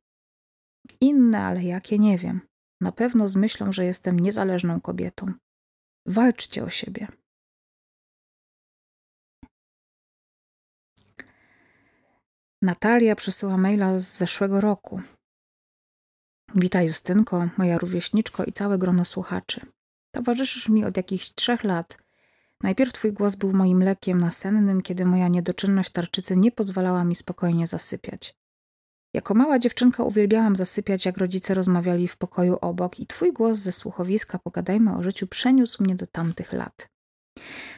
Inne, 1.01 1.44
ale 1.44 1.62
jakie 1.62 1.98
nie 1.98 2.18
wiem. 2.18 2.40
Na 2.81 2.92
pewno 2.92 3.29
z 3.29 3.37
myślą, 3.37 3.72
że 3.72 3.85
jestem 3.85 4.20
niezależną 4.20 4.81
kobietą. 4.81 5.33
Walczcie 6.07 6.64
o 6.64 6.70
siebie. 6.70 7.09
Natalia 12.62 13.16
przesyła 13.16 13.57
maila 13.57 13.98
z 13.98 14.16
zeszłego 14.16 14.61
roku. 14.61 15.03
Witaj 16.55 16.87
Justynko, 16.87 17.48
moja 17.59 17.79
rówieśniczko 17.79 18.44
i 18.44 18.53
całe 18.53 18.79
grono 18.79 19.05
słuchaczy. 19.05 19.66
Towarzyszysz 20.14 20.68
mi 20.68 20.85
od 20.85 20.96
jakichś 20.96 21.33
trzech 21.33 21.64
lat. 21.64 22.02
Najpierw 22.62 22.92
twój 22.92 23.12
głos 23.12 23.37
był 23.37 23.53
moim 23.53 23.83
lekiem 23.83 24.18
nasennym, 24.18 24.83
kiedy 24.83 25.05
moja 25.05 25.29
niedoczynność 25.29 25.90
tarczycy 25.90 26.37
nie 26.37 26.53
pozwalała 26.53 27.05
mi 27.05 27.14
spokojnie 27.14 27.66
zasypiać. 27.66 28.35
Jako 29.14 29.35
mała 29.35 29.59
dziewczynka 29.59 30.03
uwielbiałam 30.03 30.57
zasypiać, 30.57 31.07
jak 31.07 31.18
rodzice 31.18 31.55
rozmawiali 31.55 32.09
w 32.09 32.16
pokoju 32.16 32.59
obok 32.61 33.01
i 33.01 33.07
twój 33.07 33.33
głos 33.33 33.59
ze 33.59 33.72
słuchowiska 33.72 34.38
Pogadajmy 34.38 34.96
o 34.96 35.03
życiu 35.03 35.27
przeniósł 35.27 35.83
mnie 35.83 35.94
do 35.94 36.07
tamtych 36.07 36.53
lat. 36.53 36.88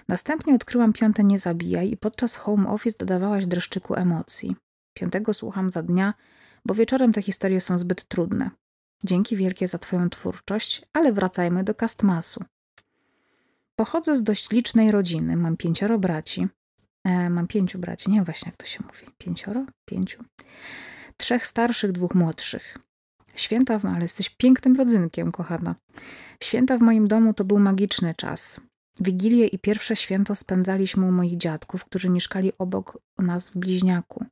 Następnie 0.08 0.54
odkryłam 0.54 0.92
piąte 0.92 1.24
Nie 1.24 1.38
zabijaj 1.38 1.90
i 1.90 1.96
podczas 1.96 2.36
home 2.36 2.68
office 2.68 2.98
dodawałaś 2.98 3.46
dreszczyku 3.46 3.94
emocji. 3.94 4.56
Piątego 4.94 5.34
słucham 5.34 5.70
za 5.70 5.82
dnia, 5.82 6.14
bo 6.64 6.74
wieczorem 6.74 7.12
te 7.12 7.22
historie 7.22 7.60
są 7.60 7.78
zbyt 7.78 8.08
trudne. 8.08 8.50
Dzięki 9.04 9.36
wielkie 9.36 9.68
za 9.68 9.78
twoją 9.78 10.10
twórczość, 10.10 10.82
ale 10.92 11.12
wracajmy 11.12 11.64
do 11.64 11.74
Kastmasu. 11.74 12.44
Pochodzę 13.76 14.16
z 14.16 14.22
dość 14.22 14.50
licznej 14.50 14.90
rodziny, 14.90 15.36
mam 15.36 15.56
pięcioro 15.56 15.98
braci. 15.98 16.48
E, 17.04 17.30
mam 17.30 17.46
pięciu 17.46 17.78
braci, 17.78 18.10
nie 18.10 18.16
wiem 18.16 18.24
właśnie 18.24 18.48
jak 18.50 18.56
to 18.56 18.66
się 18.66 18.84
mówi. 18.86 19.06
Pięcioro? 19.18 19.66
Pięciu? 19.84 20.24
Trzech 21.16 21.46
starszych, 21.46 21.92
dwóch 21.92 22.14
młodszych. 22.14 22.78
Święta, 23.34 23.80
ale 23.82 24.02
jesteś 24.02 24.30
pięknym 24.30 24.76
rodzynkiem, 24.76 25.32
kochana. 25.32 25.74
Święta 26.42 26.78
w 26.78 26.80
moim 26.80 27.08
domu 27.08 27.34
to 27.34 27.44
był 27.44 27.58
magiczny 27.58 28.14
czas. 28.14 28.60
Wigilię 29.00 29.46
i 29.46 29.58
pierwsze 29.58 29.96
święto 29.96 30.34
spędzaliśmy 30.34 31.06
u 31.06 31.12
moich 31.12 31.36
dziadków, 31.36 31.84
którzy 31.84 32.10
mieszkali 32.10 32.52
obok 32.58 32.98
nas 33.18 33.50
w 33.50 33.56
bliźniaku. 33.56 34.24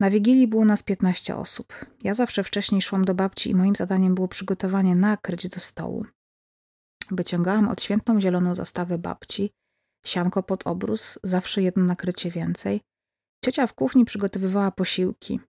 Na 0.00 0.10
Wigilii 0.10 0.48
było 0.48 0.64
nas 0.64 0.82
15 0.82 1.36
osób. 1.36 1.86
Ja 2.02 2.14
zawsze 2.14 2.44
wcześniej 2.44 2.82
szłam 2.82 3.04
do 3.04 3.14
babci 3.14 3.50
i 3.50 3.54
moim 3.54 3.76
zadaniem 3.76 4.14
było 4.14 4.28
przygotowanie 4.28 4.94
nakryć 4.94 5.48
do 5.48 5.60
stołu. 5.60 6.06
Wyciągałam 7.10 7.68
odświętną 7.68 8.20
zieloną 8.20 8.54
zastawę 8.54 8.98
babci, 8.98 9.50
sianko 10.06 10.42
pod 10.42 10.66
obrus, 10.66 11.18
zawsze 11.22 11.62
jedno 11.62 11.84
nakrycie 11.84 12.30
więcej. 12.30 12.80
Ciocia 13.44 13.66
w 13.66 13.74
kuchni 13.74 14.04
przygotowywała 14.04 14.70
posiłki. 14.70 15.40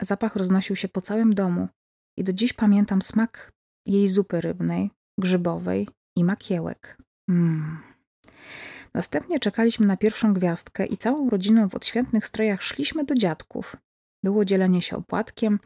Zapach 0.00 0.36
roznosił 0.36 0.76
się 0.76 0.88
po 0.88 1.00
całym 1.00 1.34
domu 1.34 1.68
i 2.16 2.24
do 2.24 2.32
dziś 2.32 2.52
pamiętam 2.52 3.02
smak 3.02 3.52
jej 3.86 4.08
zupy 4.08 4.40
rybnej, 4.40 4.90
grzybowej 5.18 5.88
i 6.16 6.24
makiełek. 6.24 6.98
Mmm. 7.28 7.78
Następnie 8.94 9.40
czekaliśmy 9.40 9.86
na 9.86 9.96
pierwszą 9.96 10.34
gwiazdkę 10.34 10.86
i 10.86 10.96
całą 10.96 11.30
rodziną 11.30 11.68
w 11.68 11.74
odświętnych 11.74 12.26
strojach 12.26 12.62
szliśmy 12.62 13.04
do 13.04 13.14
dziadków. 13.14 13.76
Było 14.24 14.44
dzielenie 14.44 14.82
się 14.82 14.96
opłatkiem. 14.96 15.58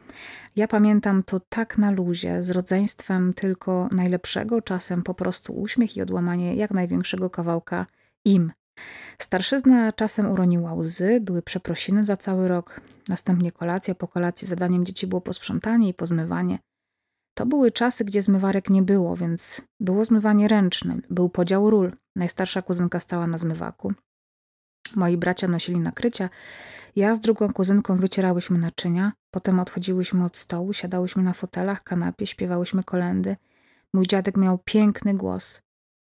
Ja 0.55 0.67
pamiętam 0.67 1.23
to 1.23 1.39
tak 1.39 1.77
na 1.77 1.91
luzie, 1.91 2.43
z 2.43 2.49
rodzeństwem 2.51 3.33
tylko 3.33 3.89
najlepszego, 3.91 4.61
czasem 4.61 5.03
po 5.03 5.13
prostu 5.13 5.53
uśmiech 5.53 5.97
i 5.97 6.01
odłamanie 6.01 6.55
jak 6.55 6.71
największego 6.71 7.29
kawałka 7.29 7.85
im. 8.25 8.51
Starszyzna 9.21 9.93
czasem 9.93 10.31
uroniła 10.31 10.73
łzy, 10.73 11.19
były 11.21 11.41
przeprosiny 11.41 12.03
za 12.03 12.17
cały 12.17 12.47
rok, 12.47 12.81
następnie 13.09 13.51
kolacja, 13.51 13.95
po 13.95 14.07
kolacji 14.07 14.47
zadaniem 14.47 14.85
dzieci 14.85 15.07
było 15.07 15.21
posprzątanie 15.21 15.89
i 15.89 15.93
pozmywanie. 15.93 16.59
To 17.37 17.45
były 17.45 17.71
czasy, 17.71 18.05
gdzie 18.05 18.21
zmywarek 18.21 18.69
nie 18.69 18.81
było, 18.81 19.15
więc 19.15 19.61
było 19.79 20.05
zmywanie 20.05 20.47
ręczne, 20.47 20.97
był 21.09 21.29
podział 21.29 21.69
ról. 21.69 21.91
Najstarsza 22.15 22.61
kuzynka 22.61 22.99
stała 22.99 23.27
na 23.27 23.37
zmywaku. 23.37 23.93
Moi 24.95 25.17
bracia 25.17 25.47
nosili 25.47 25.79
nakrycia. 25.79 26.29
Ja 26.95 27.15
z 27.15 27.19
drugą 27.19 27.53
kuzynką 27.53 27.97
wycierałyśmy 27.97 28.57
naczynia, 28.57 29.11
potem 29.31 29.59
odchodziłyśmy 29.59 30.25
od 30.25 30.37
stołu, 30.37 30.73
siadałyśmy 30.73 31.23
na 31.23 31.33
fotelach, 31.33 31.83
kanapie, 31.83 32.27
śpiewałyśmy 32.27 32.83
kolendy. 32.83 33.35
Mój 33.93 34.07
dziadek 34.07 34.37
miał 34.37 34.57
piękny 34.57 35.13
głos. 35.13 35.61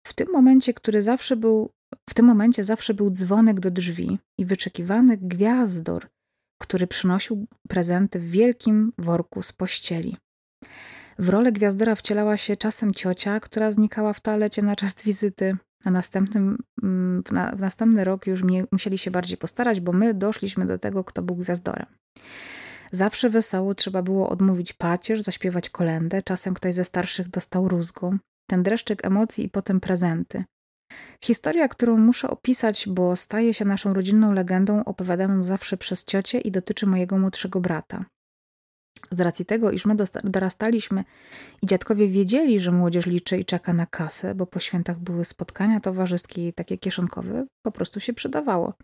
W 0.07 0.15
tym 0.15 0.29
momencie, 0.33 0.75
który 0.75 1.03
zawsze 1.03 1.37
był, 1.37 1.71
w 2.11 2.15
tym 2.15 2.27
momencie 2.27 2.65
zawsze 2.65 2.95
był 2.95 3.11
dzwonek 3.11 3.61
do 3.61 3.71
drzwi 3.71 4.19
i 4.39 4.45
wyczekiwany 4.45 5.17
gwiazdor, 5.17 6.07
który 6.63 6.87
przynosił 6.87 7.47
prezenty 7.69 8.19
w 8.19 8.31
wielkim 8.31 8.93
worku 8.99 9.43
z 9.43 9.53
pościeli. 9.53 10.17
W 11.19 11.29
rolę 11.29 11.53
gwiazdora 11.53 11.95
wcielała 11.95 12.37
się 12.37 12.57
czasem 12.57 12.95
ciocia, 12.95 13.41
która 13.41 13.73
znikała 13.73 14.13
w 14.13 14.21
toalecie 14.21 14.63
na 14.63 14.77
czas 14.77 15.03
wizyty, 15.03 15.57
a 15.85 15.91
następnym, 15.91 16.59
mm, 16.83 17.23
w, 17.23 17.33
na, 17.33 17.53
w 17.53 17.61
następny 17.61 18.05
rok 18.05 18.27
już 18.27 18.43
musieli 18.73 18.99
się 18.99 19.11
bardziej 19.11 19.37
postarać, 19.37 19.81
bo 19.81 19.93
my 19.93 20.15
doszliśmy 20.15 20.67
do 20.67 20.79
tego, 20.79 21.05
kto 21.05 21.23
był 21.23 21.37
gwiazdorem. 21.37 21.87
Zawsze 22.93 23.31
wesoło 23.31 23.75
trzeba 23.75 24.03
było 24.03 24.29
odmówić 24.29 24.73
pacierz, 24.73 25.21
zaśpiewać 25.21 25.71
kolendę, 25.71 26.23
czasem 26.23 26.55
ktoś 26.55 26.75
ze 26.75 26.85
starszych 26.85 27.29
dostał 27.29 27.69
rózgą, 27.69 28.19
ten 28.51 28.63
dreszczyk 28.63 29.05
emocji 29.05 29.45
i 29.45 29.49
potem 29.49 29.81
prezenty. 29.81 30.45
Historia, 31.25 31.69
którą 31.69 31.99
muszę 31.99 32.31
opisać, 32.31 32.89
bo 32.89 33.17
staje 33.17 33.55
się 33.55 33.65
naszą 33.65 33.95
rodzinną 33.95 34.33
legendą 34.33 34.85
opowiadaną 34.85 35.45
zawsze 35.45 35.77
przez 35.77 36.05
ciocię 36.05 36.41
i 36.41 36.51
dotyczy 36.51 36.87
mojego 36.87 37.19
młodszego 37.19 37.61
brata. 37.61 38.05
Z 39.11 39.21
racji 39.21 39.45
tego, 39.45 39.71
iż 39.71 39.87
my 39.87 39.97
dorastaliśmy 40.25 41.05
i 41.63 41.67
dziadkowie 41.67 42.09
wiedzieli, 42.09 42.61
że 42.61 42.73
młodzież 42.73 43.07
liczy 43.07 43.39
i 43.39 43.45
czeka 43.45 43.73
na 43.73 43.87
kasę, 43.87 44.35
bo 44.35 44.47
po 44.47 44.59
świętach 44.59 44.99
były 44.99 45.25
spotkania 45.25 45.81
towarzyskie 45.81 46.49
i 46.49 46.53
takie 46.53 46.79
kieszonkowe, 46.79 47.47
po 47.63 47.73
prostu 47.73 48.01
się 48.01 48.13
przydawało. 48.13 48.75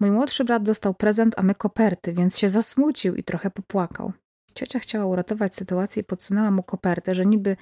Mój 0.00 0.10
młodszy 0.10 0.44
brat 0.44 0.62
dostał 0.62 0.94
prezent, 0.94 1.34
a 1.36 1.42
my 1.42 1.54
koperty, 1.54 2.12
więc 2.12 2.38
się 2.38 2.50
zasmucił 2.50 3.14
i 3.14 3.24
trochę 3.24 3.50
popłakał. 3.50 4.12
Ciocia 4.54 4.78
chciała 4.78 5.06
uratować 5.06 5.56
sytuację 5.56 6.00
i 6.00 6.04
podsunęła 6.04 6.50
mu 6.50 6.62
kopertę, 6.62 7.14
że 7.14 7.26
niby 7.26 7.56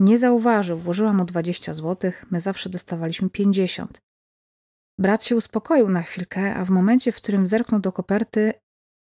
nie 0.00 0.18
zauważył. 0.18 0.78
Włożyła 0.78 1.12
mu 1.12 1.24
20 1.24 1.74
zł, 1.74 2.12
my 2.30 2.40
zawsze 2.40 2.70
dostawaliśmy 2.70 3.30
50. 3.30 4.00
Brat 4.98 5.24
się 5.24 5.36
uspokoił 5.36 5.88
na 5.88 6.02
chwilkę, 6.02 6.54
a 6.54 6.64
w 6.64 6.70
momencie, 6.70 7.12
w 7.12 7.16
którym 7.16 7.46
zerknął 7.46 7.80
do 7.80 7.92
koperty, 7.92 8.52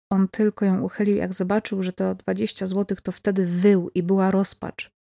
on 0.10 0.28
tylko 0.28 0.66
ją 0.66 0.82
uchylił, 0.82 1.18
jak 1.18 1.34
zobaczył, 1.34 1.84
że 1.84 1.94
to 1.94 2.16
20 2.16 2.68
zł, 2.68 2.98
to 3.04 3.12
wtedy 3.12 3.46
wył 3.46 3.90
i 3.96 4.04
była 4.04 4.32
rozpacz. 4.32 4.92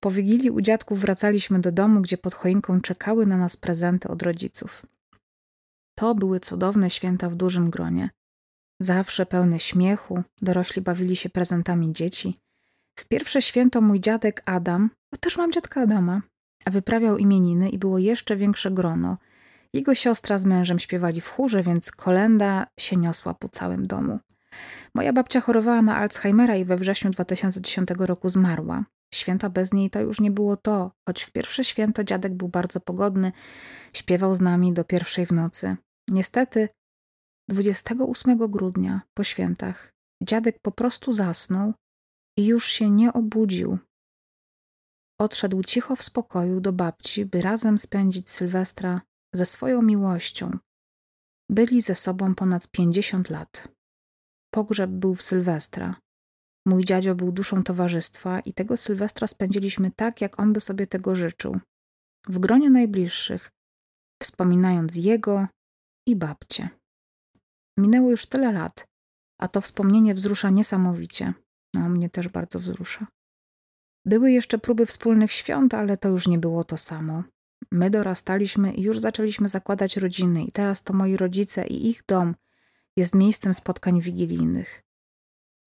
Po 0.00 0.10
wigilii 0.10 0.50
u 0.50 0.60
dziadków 0.60 1.00
wracaliśmy 1.00 1.58
do 1.60 1.72
domu, 1.72 2.00
gdzie 2.00 2.18
pod 2.18 2.34
choinką 2.34 2.80
czekały 2.80 3.26
na 3.26 3.36
nas 3.36 3.56
prezenty 3.56 4.08
od 4.08 4.22
rodziców. 4.22 4.86
To 5.98 6.14
były 6.14 6.40
cudowne 6.40 6.90
święta 6.90 7.30
w 7.30 7.34
dużym 7.34 7.70
gronie. 7.70 8.10
Zawsze 8.80 9.26
pełne 9.26 9.60
śmiechu, 9.60 10.22
dorośli 10.42 10.82
bawili 10.82 11.16
się 11.16 11.28
prezentami 11.30 11.92
dzieci. 11.92 12.36
W 12.98 13.04
pierwsze 13.04 13.42
święto 13.42 13.80
mój 13.80 14.00
dziadek 14.00 14.42
Adam, 14.44 14.90
bo 15.12 15.18
też 15.18 15.36
mam 15.36 15.52
dziadka 15.52 15.80
Adama, 15.80 16.22
wyprawiał 16.66 17.18
imieniny 17.18 17.68
i 17.68 17.78
było 17.78 17.98
jeszcze 17.98 18.36
większe 18.36 18.70
grono. 18.70 19.18
Jego 19.72 19.94
siostra 19.94 20.38
z 20.38 20.44
mężem 20.44 20.78
śpiewali 20.78 21.20
w 21.20 21.28
chórze, 21.28 21.62
więc 21.62 21.90
kolenda 21.90 22.66
się 22.80 22.96
niosła 22.96 23.34
po 23.34 23.48
całym 23.48 23.86
domu. 23.86 24.18
Moja 24.94 25.12
babcia 25.12 25.40
chorowała 25.40 25.82
na 25.82 25.96
Alzheimera 25.96 26.56
i 26.56 26.64
we 26.64 26.76
wrześniu 26.76 27.10
2010 27.10 27.88
roku 27.98 28.28
zmarła. 28.28 28.84
Święta 29.14 29.50
bez 29.50 29.72
niej 29.72 29.90
to 29.90 30.00
już 30.00 30.20
nie 30.20 30.30
było 30.30 30.56
to, 30.56 30.90
choć 31.08 31.22
w 31.22 31.32
pierwsze 31.32 31.64
święto 31.64 32.04
dziadek 32.04 32.34
był 32.34 32.48
bardzo 32.48 32.80
pogodny, 32.80 33.32
śpiewał 33.92 34.34
z 34.34 34.40
nami 34.40 34.72
do 34.72 34.84
pierwszej 34.84 35.26
w 35.26 35.32
nocy. 35.32 35.76
Niestety 36.08 36.68
28 37.48 38.38
grudnia 38.38 39.00
po 39.14 39.24
świętach 39.24 39.92
dziadek 40.22 40.58
po 40.62 40.72
prostu 40.72 41.12
zasnął 41.12 41.74
i 42.38 42.46
już 42.46 42.66
się 42.66 42.90
nie 42.90 43.12
obudził. 43.12 43.78
odszedł 45.20 45.62
cicho 45.62 45.96
w 45.96 46.02
spokoju 46.02 46.60
do 46.60 46.72
babci, 46.72 47.26
by 47.26 47.42
razem 47.42 47.78
spędzić 47.78 48.30
Sylwestra 48.30 49.00
ze 49.34 49.46
swoją 49.46 49.82
miłością. 49.82 50.58
Byli 51.50 51.80
ze 51.80 51.94
sobą 51.94 52.34
ponad 52.34 52.68
pięćdziesiąt 52.68 53.30
lat. 53.30 53.68
Pogrzeb 54.54 54.90
był 54.90 55.14
w 55.14 55.22
Sylwestra. 55.22 55.96
Mój 56.66 56.84
dziadzio 56.84 57.14
był 57.14 57.32
duszą 57.32 57.62
towarzystwa 57.62 58.40
i 58.40 58.52
tego 58.52 58.76
Sylwestra 58.76 59.26
spędziliśmy 59.26 59.90
tak, 59.90 60.20
jak 60.20 60.40
on 60.40 60.52
by 60.52 60.60
sobie 60.60 60.86
tego 60.86 61.14
życzył. 61.14 61.60
W 62.28 62.38
gronie 62.38 62.70
najbliższych, 62.70 63.50
wspominając 64.22 64.96
jego 64.96 65.46
i 66.08 66.16
babcie. 66.16 66.68
Minęło 67.78 68.10
już 68.10 68.26
tyle 68.26 68.52
lat, 68.52 68.86
a 69.40 69.48
to 69.48 69.60
wspomnienie 69.60 70.14
wzrusza 70.14 70.50
niesamowicie. 70.50 71.34
No, 71.74 71.88
mnie 71.88 72.10
też 72.10 72.28
bardzo 72.28 72.60
wzrusza. 72.60 73.06
Były 74.06 74.30
jeszcze 74.30 74.58
próby 74.58 74.86
wspólnych 74.86 75.32
świąt, 75.32 75.74
ale 75.74 75.96
to 75.96 76.08
już 76.08 76.28
nie 76.28 76.38
było 76.38 76.64
to 76.64 76.76
samo. 76.76 77.24
My 77.72 77.90
dorastaliśmy 77.90 78.74
i 78.74 78.82
już 78.82 78.98
zaczęliśmy 78.98 79.48
zakładać 79.48 79.96
rodziny, 79.96 80.44
i 80.44 80.52
teraz 80.52 80.82
to 80.82 80.92
moi 80.92 81.16
rodzice 81.16 81.66
i 81.66 81.88
ich 81.88 82.02
dom 82.08 82.34
jest 82.96 83.14
miejscem 83.14 83.54
spotkań 83.54 84.00
wigilijnych. 84.00 84.82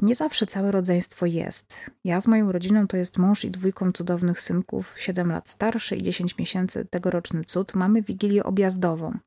Nie 0.01 0.15
zawsze 0.15 0.45
całe 0.45 0.71
rodzeństwo 0.71 1.25
jest. 1.25 1.75
Ja 2.03 2.21
z 2.21 2.27
moją 2.27 2.51
rodziną 2.51 2.87
to 2.87 2.97
jest 2.97 3.17
mąż 3.17 3.45
i 3.45 3.51
dwójką 3.51 3.91
cudownych 3.91 4.41
synków, 4.41 4.93
7 4.97 5.31
lat 5.31 5.49
starszy 5.49 5.95
i 5.95 6.03
10 6.03 6.37
miesięcy 6.37 6.85
tegoroczny 6.85 7.43
cud. 7.43 7.75
Mamy 7.75 8.01
wigilię 8.01 8.43
objazdową. 8.43 9.17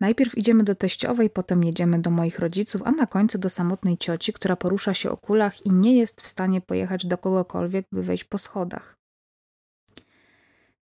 Najpierw 0.00 0.38
idziemy 0.38 0.64
do 0.64 0.74
teściowej, 0.74 1.30
potem 1.30 1.64
jedziemy 1.64 1.98
do 1.98 2.10
moich 2.10 2.38
rodziców, 2.38 2.82
a 2.84 2.90
na 2.90 3.06
końcu 3.06 3.38
do 3.38 3.48
samotnej 3.48 3.98
cioci, 3.98 4.32
która 4.32 4.56
porusza 4.56 4.94
się 4.94 5.10
o 5.10 5.16
kulach 5.16 5.66
i 5.66 5.70
nie 5.70 5.96
jest 5.96 6.22
w 6.22 6.28
stanie 6.28 6.60
pojechać 6.60 7.06
do 7.06 7.18
kogokolwiek, 7.18 7.86
by 7.92 8.02
wejść 8.02 8.24
po 8.24 8.38
schodach. 8.38 8.98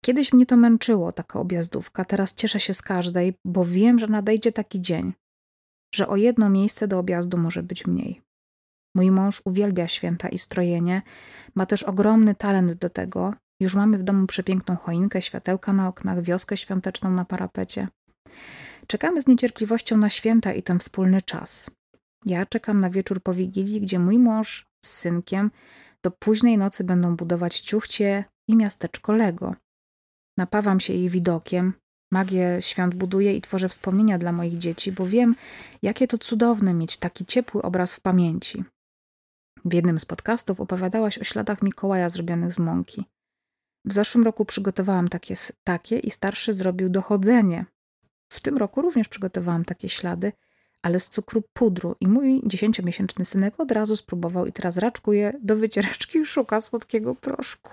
Kiedyś 0.00 0.32
mnie 0.32 0.46
to 0.46 0.56
męczyło, 0.56 1.12
taka 1.12 1.40
objazdówka, 1.40 2.04
teraz 2.04 2.34
cieszę 2.34 2.60
się 2.60 2.74
z 2.74 2.82
każdej, 2.82 3.34
bo 3.44 3.64
wiem, 3.64 3.98
że 3.98 4.06
nadejdzie 4.06 4.52
taki 4.52 4.80
dzień, 4.80 5.12
że 5.96 6.08
o 6.08 6.16
jedno 6.16 6.50
miejsce 6.50 6.88
do 6.88 6.98
objazdu 6.98 7.38
może 7.38 7.62
być 7.62 7.86
mniej. 7.86 8.20
Mój 8.96 9.10
mąż 9.10 9.42
uwielbia 9.44 9.88
święta 9.88 10.28
i 10.28 10.38
strojenie, 10.38 11.02
ma 11.54 11.66
też 11.66 11.82
ogromny 11.82 12.34
talent 12.34 12.72
do 12.72 12.90
tego. 12.90 13.34
Już 13.60 13.74
mamy 13.74 13.98
w 13.98 14.02
domu 14.02 14.26
przepiękną 14.26 14.76
choinkę, 14.76 15.22
światełka 15.22 15.72
na 15.72 15.88
oknach, 15.88 16.22
wioskę 16.22 16.56
świąteczną 16.56 17.10
na 17.10 17.24
parapecie. 17.24 17.88
Czekamy 18.86 19.22
z 19.22 19.26
niecierpliwością 19.26 19.96
na 19.96 20.10
święta 20.10 20.52
i 20.52 20.62
ten 20.62 20.78
wspólny 20.78 21.22
czas. 21.22 21.70
Ja 22.26 22.46
czekam 22.46 22.80
na 22.80 22.90
wieczór 22.90 23.22
po 23.22 23.34
Wigilii, 23.34 23.80
gdzie 23.80 23.98
mój 23.98 24.18
mąż 24.18 24.66
z 24.84 24.90
synkiem 24.90 25.50
do 26.02 26.10
późnej 26.10 26.58
nocy 26.58 26.84
będą 26.84 27.16
budować 27.16 27.60
ciuchcie 27.60 28.24
i 28.48 28.56
miasteczko 28.56 29.12
Lego. 29.12 29.54
Napawam 30.38 30.80
się 30.80 30.92
jej 30.92 31.08
widokiem, 31.08 31.72
magię 32.10 32.58
świąt 32.60 32.94
buduję 32.94 33.36
i 33.36 33.40
tworzę 33.40 33.68
wspomnienia 33.68 34.18
dla 34.18 34.32
moich 34.32 34.56
dzieci, 34.56 34.92
bo 34.92 35.06
wiem, 35.06 35.34
jakie 35.82 36.08
to 36.08 36.18
cudowne 36.18 36.74
mieć 36.74 36.96
taki 36.96 37.26
ciepły 37.26 37.62
obraz 37.62 37.96
w 37.96 38.00
pamięci. 38.00 38.64
W 39.64 39.72
jednym 39.72 40.00
z 40.00 40.04
podcastów 40.04 40.60
opowiadałaś 40.60 41.18
o 41.18 41.24
śladach 41.24 41.62
Mikołaja 41.62 42.08
zrobionych 42.08 42.52
z 42.52 42.58
mąki. 42.58 43.04
W 43.84 43.92
zeszłym 43.92 44.24
roku 44.24 44.44
przygotowałam 44.44 45.08
takie, 45.08 45.34
takie 45.64 45.98
i 45.98 46.10
starszy 46.10 46.54
zrobił 46.54 46.88
dochodzenie, 46.88 47.64
w 48.28 48.40
tym 48.40 48.56
roku 48.56 48.82
również 48.82 49.08
przygotowałam 49.08 49.64
takie 49.64 49.88
ślady, 49.88 50.32
ale 50.82 51.00
z 51.00 51.08
cukru 51.08 51.42
pudru 51.52 51.96
i 52.00 52.08
mój 52.08 52.42
dziesięciomiesięczny 52.44 53.24
synek 53.24 53.60
od 53.60 53.70
razu 53.70 53.96
spróbował 53.96 54.46
i 54.46 54.52
teraz 54.52 54.78
raczkuje 54.78 55.32
do 55.42 55.56
wycieraczki 55.56 56.18
i 56.18 56.26
szuka 56.26 56.60
słodkiego 56.60 57.14
proszku. 57.14 57.70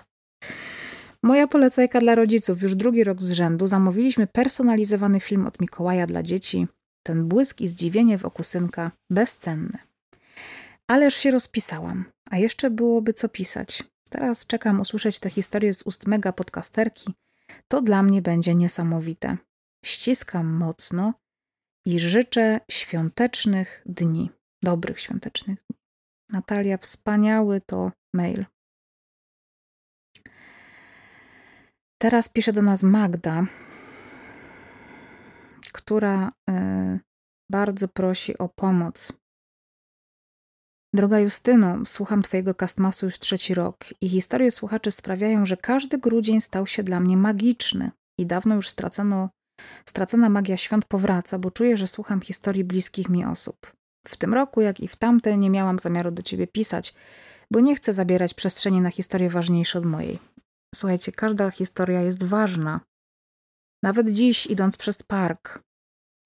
Moja 1.24 1.46
polecajka 1.46 2.00
dla 2.00 2.14
rodziców. 2.14 2.62
Już 2.62 2.74
drugi 2.74 3.04
rok 3.04 3.22
z 3.22 3.32
rzędu 3.32 3.66
zamówiliśmy 3.66 4.26
personalizowany 4.26 5.20
film 5.20 5.46
od 5.46 5.60
Mikołaja 5.60 6.06
dla 6.06 6.22
dzieci. 6.22 6.66
Ten 7.02 7.28
błysk 7.28 7.60
i 7.60 7.68
zdziwienie 7.68 8.18
w 8.18 8.24
oku 8.24 8.42
synka 8.42 8.90
bezcenny. 9.10 9.78
Ależ 10.86 11.14
się 11.14 11.30
rozpisałam, 11.30 12.04
a 12.30 12.38
jeszcze 12.38 12.70
byłoby 12.70 13.12
co 13.12 13.28
pisać. 13.28 13.82
Teraz 14.10 14.46
czekam 14.46 14.80
usłyszeć 14.80 15.18
tę 15.20 15.30
historię 15.30 15.74
z 15.74 15.82
ust 15.82 16.06
mega 16.06 16.32
podcasterki. 16.32 17.14
To 17.68 17.82
dla 17.82 18.02
mnie 18.02 18.22
będzie 18.22 18.54
niesamowite 18.54 19.36
ściskam 19.84 20.46
mocno 20.46 21.14
i 21.86 22.00
życzę 22.00 22.60
świątecznych 22.70 23.82
dni, 23.86 24.30
dobrych 24.62 25.00
świątecznych 25.00 25.58
dni. 25.70 25.78
Natalia, 26.32 26.78
wspaniały 26.78 27.60
to 27.60 27.92
mail. 28.14 28.44
Teraz 32.04 32.28
pisze 32.28 32.52
do 32.52 32.62
nas 32.62 32.82
Magda, 32.82 33.44
która 35.72 36.32
y, 36.50 37.00
bardzo 37.50 37.88
prosi 37.88 38.38
o 38.38 38.48
pomoc. 38.48 39.12
Droga 40.94 41.18
Justyno, 41.18 41.86
słucham 41.86 42.22
Twojego 42.22 42.54
kastmasu 42.54 43.06
już 43.06 43.18
trzeci 43.18 43.54
rok 43.54 43.84
i 44.00 44.08
historie 44.08 44.50
słuchaczy 44.50 44.90
sprawiają, 44.90 45.46
że 45.46 45.56
każdy 45.56 45.98
grudzień 45.98 46.40
stał 46.40 46.66
się 46.66 46.82
dla 46.82 47.00
mnie 47.00 47.16
magiczny 47.16 47.90
i 48.18 48.26
dawno 48.26 48.54
już 48.54 48.68
stracono 48.68 49.28
Stracona 49.88 50.28
magia 50.28 50.56
świąt 50.56 50.84
powraca, 50.84 51.38
bo 51.38 51.50
czuję, 51.50 51.76
że 51.76 51.86
słucham 51.86 52.20
historii 52.20 52.64
bliskich 52.64 53.08
mi 53.08 53.24
osób. 53.24 53.72
W 54.08 54.16
tym 54.16 54.34
roku, 54.34 54.60
jak 54.60 54.80
i 54.80 54.88
w 54.88 54.96
tamte, 54.96 55.38
nie 55.38 55.50
miałam 55.50 55.78
zamiaru 55.78 56.10
do 56.10 56.22
ciebie 56.22 56.46
pisać, 56.46 56.94
bo 57.50 57.60
nie 57.60 57.76
chcę 57.76 57.94
zabierać 57.94 58.34
przestrzeni 58.34 58.80
na 58.80 58.90
historie 58.90 59.30
ważniejsze 59.30 59.78
od 59.78 59.86
mojej. 59.86 60.34
Słuchajcie, 60.74 61.12
każda 61.12 61.50
historia 61.50 62.00
jest 62.00 62.24
ważna. 62.24 62.80
Nawet 63.82 64.10
dziś, 64.10 64.46
idąc 64.46 64.76
przez 64.76 65.02
park, 65.02 65.62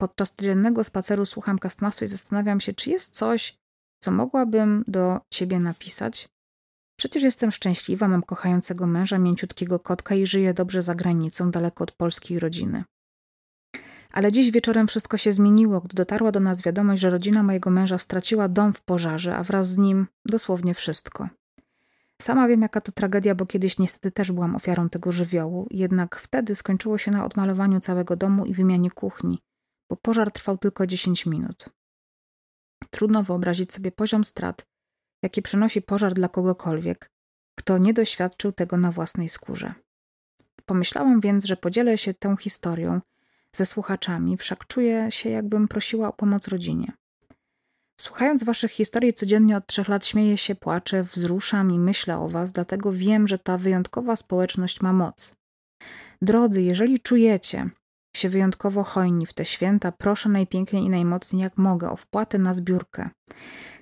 podczas 0.01 0.33
codziennego 0.33 0.85
spaceru 0.85 1.27
słucham 1.27 1.59
Kastmasu 1.59 2.05
i 2.05 2.09
zastanawiam 2.09 2.61
się, 2.61 2.73
czy 2.73 2.91
jest 2.91 3.15
coś, 3.15 3.59
co 4.03 4.11
mogłabym 4.11 4.85
do 4.87 5.21
ciebie 5.31 5.61
napisać. 5.61 6.29
Przecież 6.99 7.23
jestem 7.23 7.53
szczęśliwa, 7.53 8.09
mam 8.09 8.23
kochającego 8.23 8.87
męża, 8.87 9.19
mięciutkiego 9.19 9.79
kotka 9.79 10.15
i 10.15 10.27
żyję 10.27 10.55
dobrze 10.55 10.83
za 10.83 10.95
granicą, 10.95 11.51
daleko 11.51 11.85
od 11.85 11.93
polskiej 11.93 12.39
rodziny. 12.39 12.85
Ale 14.11 14.33
dziś 14.33 14.51
wieczorem 14.51 14.89
wszystko 14.89 15.17
się 15.17 15.33
zmieniło, 15.33 15.81
gdy 15.81 15.95
dotarła 15.95 16.33
do 16.33 16.41
nas 16.41 16.63
wiadomość, 16.63 17.03
że 17.03 17.11
rodzina 17.11 17.43
mojego 17.43 17.71
męża 17.71 17.99
straciła 17.99 18.49
dom 18.49 18.73
w 18.73 18.81
pożarze, 18.81 19.37
a 19.37 19.43
wraz 19.43 19.69
z 19.69 19.79
nim 19.79 20.07
dosłownie 20.27 20.75
wszystko. 20.75 21.29
Sama 22.23 22.49
wiem, 22.49 22.63
jaka 22.63 22.81
to 22.81 22.93
tragedia, 22.93 23.35
bo 23.35 23.47
kiedyś 23.47 23.79
niestety 23.79 24.11
też 24.11 24.33
byłam 24.33 24.57
ofiarą 24.57 24.89
tego 24.89 25.13
żywiołu, 25.13 25.67
jednak 25.71 26.17
wtedy 26.17 26.55
skończyło 26.55 26.99
się 26.99 27.11
na 27.11 27.25
odmalowaniu 27.25 27.81
całego 27.81 28.17
domu 28.17 28.47
i 28.47 28.55
wymianie 28.55 28.91
kuchni, 28.91 29.39
bo 29.91 29.97
pożar 29.97 30.33
trwał 30.33 30.59
tylko 30.59 30.87
10 30.87 31.27
minut. 31.27 31.69
Trudno 32.91 33.23
wyobrazić 33.23 33.73
sobie 33.73 33.93
poziom 33.93 34.25
strat, 34.25 34.67
jaki 35.23 35.43
przynosi 35.43 35.83
pożar 35.83 36.15
dla 36.15 36.29
kogokolwiek, 36.29 37.11
kto 37.59 37.79
nie 37.79 37.95
doświadczył 37.95 38.53
tego 38.53 38.77
na 38.77 38.93
własnej 38.93 39.29
skórze. 39.29 39.75
Pomyślałam 40.67 41.21
więc, 41.21 41.45
że 41.45 41.57
podzielę 41.57 41.99
się 41.99 42.15
tą 42.15 42.37
historią 42.37 43.01
ze 43.53 43.67
słuchaczami, 43.67 44.37
wszak 44.37 44.67
czuję 44.67 45.11
się, 45.11 45.31
jakbym 45.31 45.69
prosiła 45.69 46.09
o 46.09 46.13
pomoc 46.13 46.49
rodzinie. 46.49 46.93
Słuchając 48.19 48.45
waszych 48.45 48.71
historii 48.71 49.15
codziennie 49.15 49.57
od 49.57 49.67
trzech 49.67 49.89
lat 49.89 50.07
śmieję 50.07 50.37
się, 50.37 50.55
płaczę, 50.55 51.03
wzruszam 51.03 51.73
i 51.73 51.79
myślę 51.79 52.19
o 52.19 52.29
was, 52.29 52.53
dlatego 52.53 52.93
wiem, 52.93 53.29
że 53.29 53.39
ta 53.39 53.59
wyjątkowa 53.59 54.17
społeczność 54.17 54.81
ma 54.81 54.93
moc. 54.93 55.37
Drodzy, 56.23 56.63
jeżeli 56.63 57.01
czujecie 57.01 57.71
się 58.17 58.29
wyjątkowo 58.29 58.85
hojni 58.85 59.27
w 59.27 59.33
te 59.33 59.45
święta, 59.45 59.93
proszę 59.93 60.29
najpiękniej 60.29 60.85
i 60.85 60.91
najmocniej 60.91 61.43
jak 61.43 61.59
mogę 61.59 61.91
o 61.91 61.97
wpłatę 61.97 62.39
na 62.39 62.53
zbiórkę. 62.53 63.11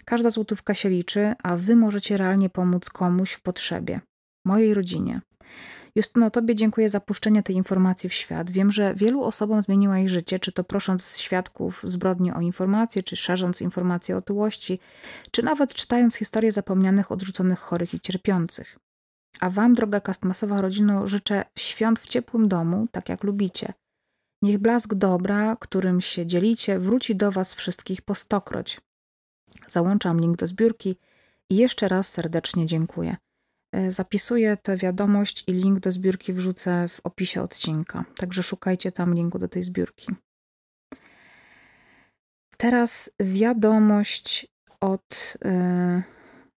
Każda 0.04 0.30
złotówka 0.30 0.74
się 0.74 0.88
liczy, 0.88 1.34
a 1.42 1.56
wy 1.56 1.76
możecie 1.76 2.16
realnie 2.16 2.50
pomóc 2.50 2.88
komuś 2.88 3.32
w 3.32 3.42
potrzebie, 3.42 4.00
mojej 4.44 4.74
rodzinie. 4.74 5.20
Justyno, 5.96 6.30
Tobie 6.30 6.54
dziękuję 6.54 6.88
za 6.88 7.00
puszczenie 7.00 7.42
tej 7.42 7.56
informacji 7.56 8.08
w 8.08 8.14
świat. 8.14 8.50
Wiem, 8.50 8.72
że 8.72 8.94
wielu 8.94 9.22
osobom 9.22 9.62
zmieniła 9.62 9.98
ich 9.98 10.08
życie, 10.08 10.38
czy 10.38 10.52
to 10.52 10.64
prosząc 10.64 11.18
świadków 11.18 11.80
zbrodni 11.84 12.32
o 12.32 12.40
informacje, 12.40 13.02
czy 13.02 13.16
szerząc 13.16 13.60
informacje 13.60 14.14
o 14.14 14.18
otyłości, 14.18 14.78
czy 15.30 15.42
nawet 15.42 15.74
czytając 15.74 16.16
historie 16.16 16.52
zapomnianych, 16.52 17.12
odrzuconych 17.12 17.58
chorych 17.58 17.94
i 17.94 18.00
cierpiących. 18.00 18.78
A 19.40 19.50
Wam, 19.50 19.74
droga 19.74 20.00
kastmasowa 20.00 20.60
rodzino, 20.60 21.06
życzę 21.06 21.44
świąt 21.58 22.00
w 22.00 22.06
ciepłym 22.06 22.48
domu, 22.48 22.86
tak 22.92 23.08
jak 23.08 23.24
lubicie. 23.24 23.72
Niech 24.42 24.58
blask 24.58 24.94
dobra, 24.94 25.56
którym 25.60 26.00
się 26.00 26.26
dzielicie, 26.26 26.78
wróci 26.78 27.16
do 27.16 27.32
Was 27.32 27.54
wszystkich 27.54 28.02
po 28.02 28.14
stokroć. 28.14 28.80
Załączam 29.68 30.20
link 30.20 30.36
do 30.36 30.46
zbiórki 30.46 30.96
i 31.50 31.56
jeszcze 31.56 31.88
raz 31.88 32.08
serdecznie 32.08 32.66
dziękuję. 32.66 33.16
E, 33.76 33.90
zapisuję 33.90 34.56
tę 34.56 34.76
wiadomość 34.76 35.44
i 35.46 35.52
link 35.52 35.80
do 35.80 35.92
zbiórki 35.92 36.32
wrzucę 36.32 36.88
w 36.88 37.00
opisie 37.04 37.42
odcinka. 37.42 38.04
Także 38.16 38.42
szukajcie 38.42 38.92
tam 38.92 39.14
linku 39.14 39.38
do 39.38 39.48
tej 39.48 39.62
zbiórki. 39.62 40.14
Teraz 42.56 43.10
wiadomość 43.20 44.46
od, 44.80 45.36
yy, 45.44 46.02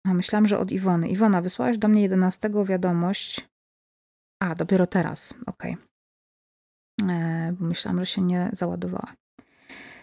A 0.05 0.15
myślałam, 0.15 0.47
że 0.49 0.59
od 0.59 0.73
Iwony. 0.73 1.09
Iwona, 1.09 1.43
wysłałaś 1.43 1.79
do 1.79 1.89
mnie 1.89 2.03
11 2.03 2.51
wiadomość. 2.65 3.49
A, 4.43 4.55
dopiero 4.55 4.87
teraz. 4.87 5.35
Okej. 5.47 5.77
E, 7.03 7.55
myślałam, 7.61 7.99
że 7.99 8.07
się 8.07 8.23
nie 8.23 8.51
załadowała. 8.53 9.15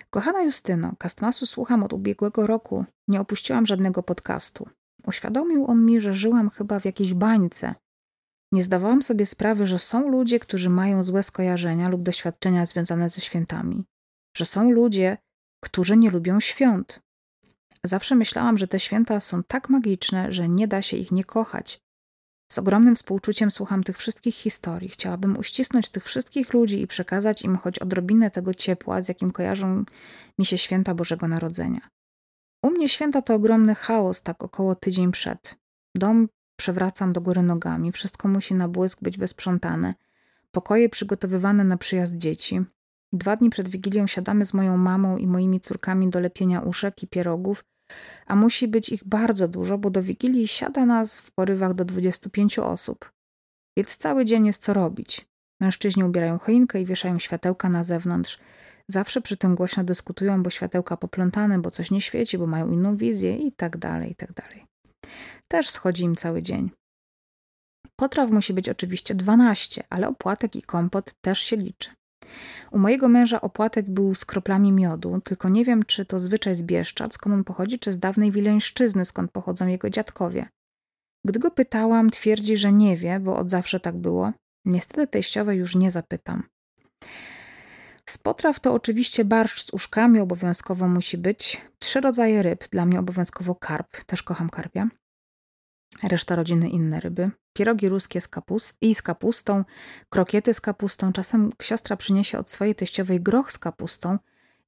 Kochana 0.10 0.41
Justyno, 0.41 0.93
Kastmasu 0.99 1.45
słucham 1.45 1.84
od 1.84 1.93
ubiegłego 1.93 2.47
roku. 2.47 2.86
Nie 3.08 3.21
opuściłam 3.21 3.65
żadnego 3.65 4.04
podcastu. 4.04 4.69
Uświadomił 5.08 5.66
on 5.66 5.86
mi, 5.86 6.02
że 6.02 6.13
żyłam 6.13 6.50
chyba 6.50 6.80
w 6.80 6.86
jakiejś 6.86 7.13
bańce. 7.13 7.76
Nie 8.52 8.63
zdawałam 8.63 9.02
sobie 9.02 9.26
sprawy, 9.26 9.68
że 9.68 9.80
są 9.80 10.10
ludzie, 10.10 10.39
którzy 10.39 10.70
mają 10.70 11.04
złe 11.04 11.24
skojarzenia 11.24 11.89
lub 11.89 12.04
doświadczenia 12.04 12.66
związane 12.66 13.10
ze 13.10 13.22
świętami. 13.22 13.84
Że 14.38 14.46
są 14.46 14.72
ludzie, 14.72 15.18
którzy 15.63 15.98
nie 15.98 16.10
lubią 16.10 16.39
świąt. 16.39 17.00
Zawsze 17.84 18.16
myślałam, 18.16 18.58
że 18.58 18.68
te 18.68 18.80
święta 18.80 19.20
są 19.20 19.44
tak 19.44 19.70
magiczne, 19.70 20.32
że 20.32 20.50
nie 20.50 20.68
da 20.68 20.82
się 20.82 20.98
ich 20.98 21.12
nie 21.12 21.24
kochać. 21.24 21.80
Z 22.52 22.58
ogromnym 22.58 22.96
współczuciem 22.96 23.52
słucham 23.52 23.84
tych 23.84 23.98
wszystkich 23.98 24.36
historii. 24.36 24.89
Chciałabym 24.89 25.38
uścisnąć 25.38 25.89
tych 25.89 26.04
wszystkich 26.04 26.54
ludzi 26.54 26.82
i 26.82 26.88
przekazać 26.88 27.42
im 27.42 27.58
choć 27.58 27.80
odrobinę 27.80 28.32
tego 28.32 28.54
ciepła, 28.54 29.02
z 29.02 29.08
jakim 29.08 29.32
kojarzą 29.32 29.84
mi 30.39 30.46
się 30.46 30.58
święta 30.58 30.96
Bożego 30.96 31.28
Narodzenia. 31.28 31.89
U 32.63 32.69
mnie 32.69 32.89
święta 32.89 33.21
to 33.21 33.36
ogromny 33.36 33.76
chaos, 33.76 34.21
tak 34.21 34.43
około 34.43 34.76
tydzień 34.76 35.12
przed. 35.12 35.56
Dom 35.95 36.30
przewracam 36.56 37.13
do 37.13 37.21
góry 37.21 37.41
nogami, 37.41 37.91
wszystko 37.91 38.28
musi 38.28 38.54
na 38.54 38.67
błysk 38.67 39.02
być 39.02 39.17
wysprzątane. 39.17 39.93
Pokoje 40.52 40.89
przygotowywane 40.89 41.63
na 41.63 41.78
przyjazd 41.78 42.17
dzieci. 42.17 42.62
Dwa 43.13 43.36
dni 43.36 43.49
przed 43.49 43.69
Wigilią 43.69 44.08
siadamy 44.08 44.45
z 44.45 44.54
moją 44.54 44.78
mamą 44.78 45.17
i 45.17 45.28
moimi 45.28 45.60
córkami 45.60 46.10
do 46.10 46.19
lepienia 46.19 46.62
uszek 46.62 47.04
i 47.04 47.08
pierogów, 47.08 47.63
a 48.28 48.36
musi 48.36 48.67
być 48.67 48.89
ich 48.89 49.08
bardzo 49.08 49.47
dużo, 49.47 49.78
bo 49.78 49.89
do 49.89 50.04
Wigilii 50.04 50.47
siada 50.47 50.86
nas 50.86 51.19
w 51.19 51.32
porywach 51.32 51.73
do 51.73 51.86
25 51.86 52.60
osób. 52.60 53.12
Więc 53.78 53.97
cały 53.97 54.26
dzień 54.26 54.45
jest 54.45 54.62
co 54.62 54.73
robić. 54.73 55.28
Mężczyźni 55.60 56.04
ubierają 56.04 56.39
choinkę 56.39 56.82
i 56.82 56.86
wieszają 56.86 57.19
światełka 57.19 57.69
na 57.69 57.84
zewnątrz. 57.84 58.39
Zawsze 58.91 59.22
przy 59.22 59.38
tym 59.38 59.56
głośno 59.56 59.84
dyskutują, 59.84 60.43
bo 60.43 60.50
światełka 60.50 60.98
poplątane, 60.98 61.60
bo 61.60 61.72
coś 61.72 61.91
nie 61.91 62.02
świeci, 62.02 62.38
bo 62.38 62.48
mają 62.48 62.72
inną 62.72 62.98
wizję 62.98 63.38
i 63.38 63.52
tak 63.52 63.78
dalej, 63.78 64.12
i 64.12 64.15
tak 64.15 64.34
dalej. 64.34 64.65
Też 65.52 65.69
schodzi 65.69 66.04
im 66.04 66.15
cały 66.15 66.41
dzień. 66.41 66.72
Potraw 67.96 68.32
musi 68.32 68.54
być 68.54 68.69
oczywiście 68.69 69.15
12, 69.15 69.84
ale 69.89 70.08
opłatek 70.08 70.56
i 70.56 70.62
kompot 70.62 71.13
też 71.22 71.39
się 71.39 71.56
liczy. 71.56 71.89
U 72.72 72.80
mojego 72.80 73.10
męża 73.10 73.41
opłatek 73.41 73.89
był 73.89 74.15
z 74.15 74.26
kroplami 74.26 74.72
miodu, 74.72 75.22
tylko 75.24 75.50
nie 75.50 75.65
wiem, 75.65 75.84
czy 75.84 76.06
to 76.06 76.19
zwyczaj 76.19 76.56
z 76.56 76.63
Bieszczad, 76.63 77.13
skąd 77.13 77.34
on 77.34 77.43
pochodzi, 77.43 77.80
czy 77.80 77.93
z 77.93 78.00
dawnej 78.00 78.32
Wileńszczyzny, 78.32 79.06
skąd 79.06 79.32
pochodzą 79.32 79.67
jego 79.67 79.89
dziadkowie. 79.89 80.50
Gdy 81.26 81.39
go 81.39 81.52
pytałam, 81.52 82.10
twierdzi, 82.10 82.58
że 82.58 82.72
nie 82.72 82.98
wie, 82.98 83.19
bo 83.19 83.38
od 83.38 83.50
zawsze 83.50 83.80
tak 83.80 83.98
było. 83.98 84.34
Niestety 84.65 85.08
teściowej 85.08 85.58
już 85.58 85.76
nie 85.76 85.91
zapytam. 85.91 86.43
Z 88.06 88.18
potraw 88.18 88.60
to 88.60 88.74
oczywiście 88.74 89.26
barszcz 89.26 89.66
z 89.66 89.74
uszkami 89.74 90.20
obowiązkowo 90.20 90.88
musi 90.88 91.18
być. 91.18 91.62
Trzy 91.80 92.02
rodzaje 92.02 92.44
ryb, 92.44 92.70
dla 92.70 92.86
mnie 92.86 93.00
obowiązkowo 93.00 93.56
karp, 93.56 94.04
też 94.06 94.24
kocham 94.24 94.50
karpia 94.50 94.89
reszta 96.04 96.36
rodziny 96.36 96.70
inne 96.70 97.00
ryby. 97.00 97.32
Pierogi 97.54 97.89
ruskie 97.89 98.22
z 98.22 98.28
kapust 98.28 98.78
i 98.82 98.96
z 98.96 99.02
kapustą, 99.02 99.63
krokiety 100.10 100.54
z 100.54 100.62
kapustą. 100.62 101.13
Czasem 101.13 101.52
siostra 101.62 101.98
przyniesie 101.98 102.39
od 102.39 102.50
swojej 102.50 102.76
teściowej 102.76 103.22
groch 103.22 103.52
z 103.52 103.58
kapustą. 103.58 104.18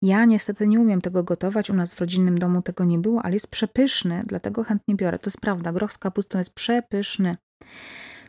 Ja 0.02 0.26
niestety 0.26 0.68
nie 0.68 0.80
umiem 0.80 1.02
tego 1.02 1.24
gotować, 1.24 1.70
u 1.70 1.74
nas 1.74 1.94
w 1.94 2.02
rodzinnym 2.02 2.38
domu 2.38 2.62
tego 2.62 2.84
nie 2.84 3.00
było, 3.00 3.22
ale 3.24 3.34
jest 3.34 3.52
przepyszny, 3.52 4.24
dlatego 4.26 4.64
chętnie 4.64 4.96
biorę. 4.96 5.20
To 5.20 5.28
jest 5.28 5.42
prawda, 5.42 5.72
groch 5.72 5.94
z 5.94 5.98
kapustą 5.98 6.38
jest 6.38 6.54
przepyszny. 6.54 7.38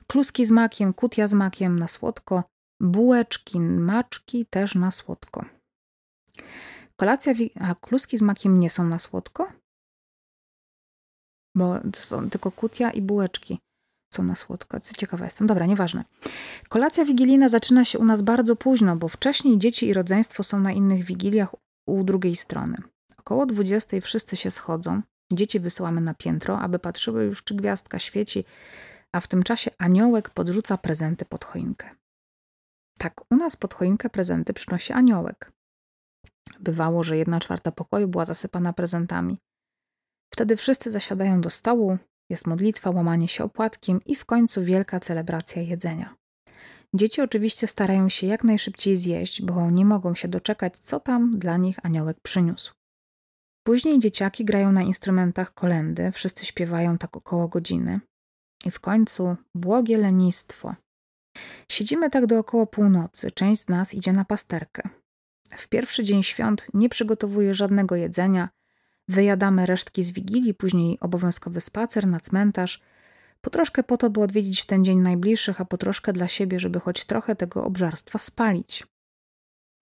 Kluski 0.06 0.46
z 0.46 0.50
makiem, 0.50 0.92
kutia 0.92 1.26
z 1.26 1.34
makiem 1.34 1.78
na 1.78 1.88
słodko, 1.88 2.44
bułeczki, 2.80 3.60
maczki 3.60 4.46
też 4.46 4.74
na 4.74 4.90
słodko. 4.90 5.44
Kolacja, 6.96 7.32
a 7.60 7.74
kluski 7.74 8.18
z 8.18 8.22
makiem 8.22 8.60
nie 8.60 8.70
są 8.70 8.84
na 8.84 8.98
słodko? 8.98 9.52
bo 11.56 11.80
to 11.92 12.00
są 12.00 12.30
tylko 12.30 12.50
kutia 12.50 12.90
i 12.90 13.02
bułeczki 13.02 13.60
są 14.14 14.22
na 14.22 14.34
słodko. 14.34 14.80
Ciekawa 14.80 15.24
jestem. 15.24 15.46
Dobra, 15.46 15.66
nieważne. 15.66 16.04
Kolacja 16.68 17.04
wigilijna 17.04 17.48
zaczyna 17.48 17.84
się 17.84 17.98
u 17.98 18.04
nas 18.04 18.22
bardzo 18.22 18.56
późno, 18.56 18.96
bo 18.96 19.08
wcześniej 19.08 19.58
dzieci 19.58 19.86
i 19.86 19.92
rodzeństwo 19.92 20.42
są 20.42 20.60
na 20.60 20.72
innych 20.72 21.04
wigiliach 21.04 21.54
u 21.86 22.04
drugiej 22.04 22.36
strony. 22.36 22.76
Około 23.18 23.46
20 23.46 24.00
wszyscy 24.00 24.36
się 24.36 24.50
schodzą. 24.50 25.02
Dzieci 25.32 25.60
wysyłamy 25.60 26.00
na 26.00 26.14
piętro, 26.14 26.60
aby 26.60 26.78
patrzyły 26.78 27.24
już, 27.24 27.44
czy 27.44 27.54
gwiazdka 27.54 27.98
świeci, 27.98 28.44
a 29.12 29.20
w 29.20 29.28
tym 29.28 29.42
czasie 29.42 29.70
aniołek 29.78 30.30
podrzuca 30.30 30.78
prezenty 30.78 31.24
pod 31.24 31.44
choinkę. 31.44 31.90
Tak, 32.98 33.32
u 33.32 33.36
nas 33.36 33.56
pod 33.56 33.74
choinkę 33.74 34.10
prezenty 34.10 34.52
przynosi 34.52 34.92
aniołek. 34.92 35.52
Bywało, 36.60 37.04
że 37.04 37.16
jedna 37.16 37.40
czwarta 37.40 37.72
pokoju 37.72 38.08
była 38.08 38.24
zasypana 38.24 38.72
prezentami. 38.72 39.38
Wtedy 40.32 40.56
wszyscy 40.56 40.90
zasiadają 40.90 41.40
do 41.40 41.50
stołu, 41.50 41.98
jest 42.30 42.46
modlitwa, 42.46 42.90
łamanie 42.90 43.28
się 43.28 43.44
opłatkiem 43.44 44.00
i 44.04 44.16
w 44.16 44.24
końcu 44.24 44.62
wielka 44.62 45.00
celebracja 45.00 45.62
jedzenia. 45.62 46.16
Dzieci 46.94 47.20
oczywiście 47.20 47.66
starają 47.66 48.08
się 48.08 48.26
jak 48.26 48.44
najszybciej 48.44 48.96
zjeść, 48.96 49.42
bo 49.42 49.70
nie 49.70 49.84
mogą 49.84 50.14
się 50.14 50.28
doczekać, 50.28 50.78
co 50.78 51.00
tam 51.00 51.38
dla 51.38 51.56
nich 51.56 51.78
aniołek 51.82 52.20
przyniósł. 52.20 52.74
Później 53.66 53.98
dzieciaki 53.98 54.44
grają 54.44 54.72
na 54.72 54.82
instrumentach 54.82 55.54
kolendy, 55.54 56.12
wszyscy 56.12 56.46
śpiewają 56.46 56.98
tak 56.98 57.16
około 57.16 57.48
godziny. 57.48 58.00
I 58.64 58.70
w 58.70 58.80
końcu 58.80 59.36
błogie 59.54 59.96
lenistwo. 59.96 60.74
Siedzimy 61.68 62.10
tak 62.10 62.26
do 62.26 62.38
około 62.38 62.66
północy, 62.66 63.30
część 63.30 63.62
z 63.62 63.68
nas 63.68 63.94
idzie 63.94 64.12
na 64.12 64.24
pasterkę. 64.24 64.88
W 65.56 65.68
pierwszy 65.68 66.04
dzień 66.04 66.22
świąt 66.22 66.66
nie 66.74 66.88
przygotowuje 66.88 67.54
żadnego 67.54 67.96
jedzenia, 67.96 68.48
Wyjadamy 69.08 69.66
resztki 69.66 70.02
z 70.02 70.10
wigilii, 70.10 70.54
później 70.54 71.00
obowiązkowy 71.00 71.60
spacer 71.60 72.06
na 72.06 72.20
cmentarz. 72.20 72.80
Po 73.40 73.50
troszkę 73.50 73.82
po 73.82 73.96
to, 73.96 74.10
by 74.10 74.20
odwiedzić 74.20 74.62
w 74.62 74.66
ten 74.66 74.84
dzień 74.84 75.00
najbliższych, 75.00 75.60
a 75.60 75.64
po 75.64 75.78
troszkę 75.78 76.12
dla 76.12 76.28
siebie, 76.28 76.58
żeby 76.58 76.80
choć 76.80 77.04
trochę 77.04 77.36
tego 77.36 77.64
obżarstwa 77.64 78.18
spalić. 78.18 78.86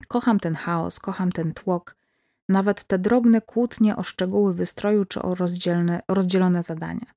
Kocham 0.07 0.39
ten 0.39 0.55
chaos, 0.55 0.99
kocham 0.99 1.31
ten 1.31 1.53
tłok, 1.53 1.95
nawet 2.49 2.83
te 2.83 2.99
drobne 2.99 3.41
kłótnie 3.41 3.95
o 3.95 4.03
szczegóły 4.03 4.53
wystroju 4.53 5.05
czy 5.05 5.21
o 5.21 5.35
rozdzielone 6.07 6.63
zadania. 6.63 7.07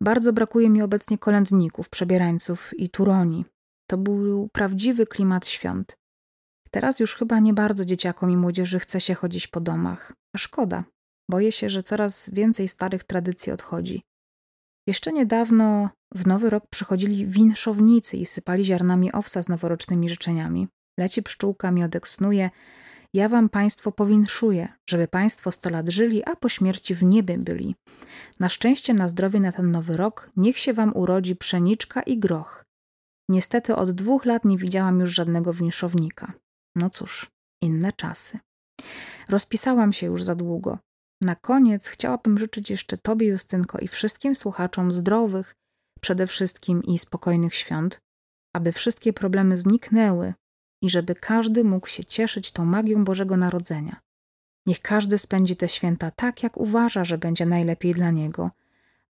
Bardzo 0.00 0.32
brakuje 0.32 0.70
mi 0.70 0.82
obecnie 0.82 1.18
kolędników, 1.18 1.88
przebierańców 1.88 2.78
i 2.78 2.88
turoni. 2.90 3.44
To 3.90 3.98
był 3.98 4.48
prawdziwy 4.48 5.06
klimat 5.06 5.46
świąt. 5.46 5.96
Teraz 6.70 7.00
już 7.00 7.14
chyba 7.14 7.38
nie 7.38 7.54
bardzo 7.54 7.84
dzieciakom 7.84 8.30
i 8.30 8.36
młodzieży 8.36 8.78
chce 8.78 9.00
się 9.00 9.14
chodzić 9.14 9.46
po 9.46 9.60
domach. 9.60 10.12
A 10.34 10.38
szkoda. 10.38 10.84
Boję 11.30 11.52
się, 11.52 11.70
że 11.70 11.82
coraz 11.82 12.30
więcej 12.32 12.68
starych 12.68 13.04
tradycji 13.04 13.52
odchodzi. 13.52 14.02
Jeszcze 14.86 15.12
niedawno 15.12 15.90
w 16.14 16.26
nowy 16.26 16.50
rok 16.50 16.66
przychodzili 16.70 17.26
winszownicy 17.26 18.16
i 18.16 18.26
sypali 18.26 18.64
ziarnami 18.64 19.12
owsa 19.12 19.42
z 19.42 19.48
noworocznymi 19.48 20.08
życzeniami. 20.08 20.68
Leci 20.98 21.22
pszczółka, 21.22 21.70
miodek 21.70 22.08
snuje. 22.08 22.50
Ja 23.14 23.28
wam 23.28 23.48
państwo 23.48 23.92
powinszuję, 23.92 24.68
żeby 24.90 25.08
państwo 25.08 25.52
sto 25.52 25.70
lat 25.70 25.88
żyli, 25.88 26.24
a 26.24 26.36
po 26.36 26.48
śmierci 26.48 26.94
w 26.94 27.02
niebie 27.02 27.38
byli. 27.38 27.76
Na 28.40 28.48
szczęście, 28.48 28.94
na 28.94 29.08
zdrowie 29.08 29.40
na 29.40 29.52
ten 29.52 29.70
nowy 29.70 29.96
rok, 29.96 30.30
niech 30.36 30.58
się 30.58 30.72
wam 30.72 30.96
urodzi 30.96 31.36
pszeniczka 31.36 32.02
i 32.02 32.18
groch. 32.18 32.64
Niestety 33.28 33.76
od 33.76 33.90
dwóch 33.90 34.24
lat 34.24 34.44
nie 34.44 34.58
widziałam 34.58 35.00
już 35.00 35.14
żadnego 35.14 35.52
winszownika. 35.52 36.32
No 36.76 36.90
cóż, 36.90 37.30
inne 37.62 37.92
czasy. 37.92 38.38
Rozpisałam 39.28 39.92
się 39.92 40.06
już 40.06 40.22
za 40.22 40.34
długo. 40.34 40.78
Na 41.20 41.34
koniec 41.34 41.88
chciałabym 41.88 42.38
życzyć 42.38 42.70
jeszcze 42.70 42.98
Tobie, 42.98 43.26
Justynko, 43.26 43.78
i 43.78 43.88
wszystkim 43.88 44.34
słuchaczom 44.34 44.92
zdrowych, 44.92 45.54
przede 46.00 46.26
wszystkim 46.26 46.82
i 46.82 46.98
spokojnych 46.98 47.54
świąt, 47.54 47.98
aby 48.56 48.72
wszystkie 48.72 49.12
problemy 49.12 49.56
zniknęły 49.56 50.34
i 50.82 50.90
żeby 50.90 51.14
każdy 51.14 51.64
mógł 51.64 51.86
się 51.86 52.04
cieszyć 52.04 52.52
tą 52.52 52.64
magią 52.64 53.04
Bożego 53.04 53.36
Narodzenia. 53.36 54.00
Niech 54.66 54.80
każdy 54.80 55.18
spędzi 55.18 55.56
te 55.56 55.68
święta 55.68 56.10
tak, 56.10 56.42
jak 56.42 56.56
uważa, 56.56 57.04
że 57.04 57.18
będzie 57.18 57.46
najlepiej 57.46 57.94
dla 57.94 58.10
niego, 58.10 58.50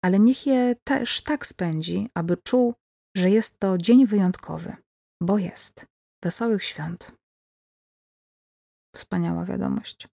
ale 0.02 0.18
niech 0.18 0.46
je 0.46 0.76
też 0.84 1.22
tak 1.22 1.46
spędzi, 1.46 2.08
aby 2.14 2.36
czuł, 2.36 2.74
że 3.16 3.30
jest 3.30 3.58
to 3.58 3.78
dzień 3.78 4.06
wyjątkowy, 4.06 4.76
bo 5.22 5.38
jest. 5.38 5.86
Wesołych 6.24 6.64
świąt. 6.64 7.12
Wspaniała 8.96 9.44
wiadomość. 9.44 10.08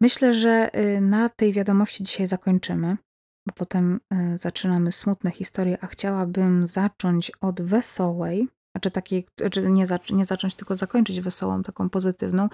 Myślę, 0.00 0.32
że 0.32 0.70
y, 0.78 1.00
na 1.00 1.28
tej 1.28 1.52
wiadomości 1.52 2.04
dzisiaj 2.04 2.26
zakończymy, 2.26 2.96
bo 3.46 3.54
potem 3.54 4.00
y, 4.34 4.38
zaczynamy 4.38 4.92
smutne 4.92 5.30
historie, 5.30 5.78
a 5.80 5.86
chciałabym 5.86 6.66
zacząć 6.66 7.32
od 7.40 7.62
wesołej, 7.62 8.48
znaczy 8.74 8.90
takiej, 8.90 9.26
znaczy 9.38 9.62
nie, 9.62 9.84
nie 10.10 10.24
zacząć, 10.24 10.54
tylko 10.54 10.76
zakończyć 10.76 11.20
wesołą, 11.20 11.62
taką 11.62 11.90
pozytywną. 11.90 12.48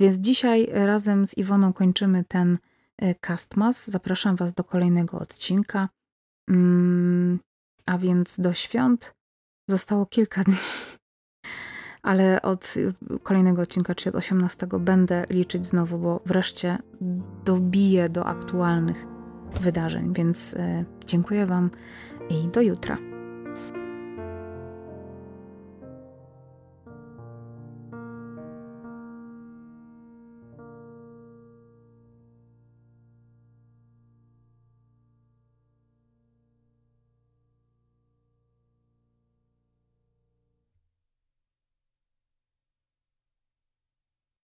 Więc 0.00 0.16
dzisiaj 0.16 0.68
razem 0.72 1.26
z 1.26 1.38
Iwoną 1.38 1.72
kończymy 1.72 2.24
ten 2.24 2.58
Castmas. 3.26 3.86
Zapraszam 3.86 4.36
Was 4.36 4.52
do 4.52 4.64
kolejnego 4.64 5.18
odcinka. 5.18 5.88
Mm, 6.50 7.38
a 7.86 7.98
więc 7.98 8.40
do 8.40 8.52
świąt 8.52 9.14
zostało 9.68 10.06
kilka 10.06 10.44
dni. 10.44 10.56
Ale 12.02 12.42
od 12.42 12.74
kolejnego 13.22 13.62
odcinka, 13.62 13.94
czyli 13.94 14.10
od 14.10 14.16
18, 14.16 14.66
będę 14.80 15.26
liczyć 15.30 15.66
znowu, 15.66 15.98
bo 15.98 16.20
wreszcie 16.26 16.78
dobiję 17.44 18.08
do 18.08 18.26
aktualnych 18.26 19.06
wydarzeń. 19.60 20.12
Więc 20.14 20.56
dziękuję 21.06 21.46
Wam 21.46 21.70
i 22.30 22.48
do 22.48 22.60
jutra. 22.60 23.09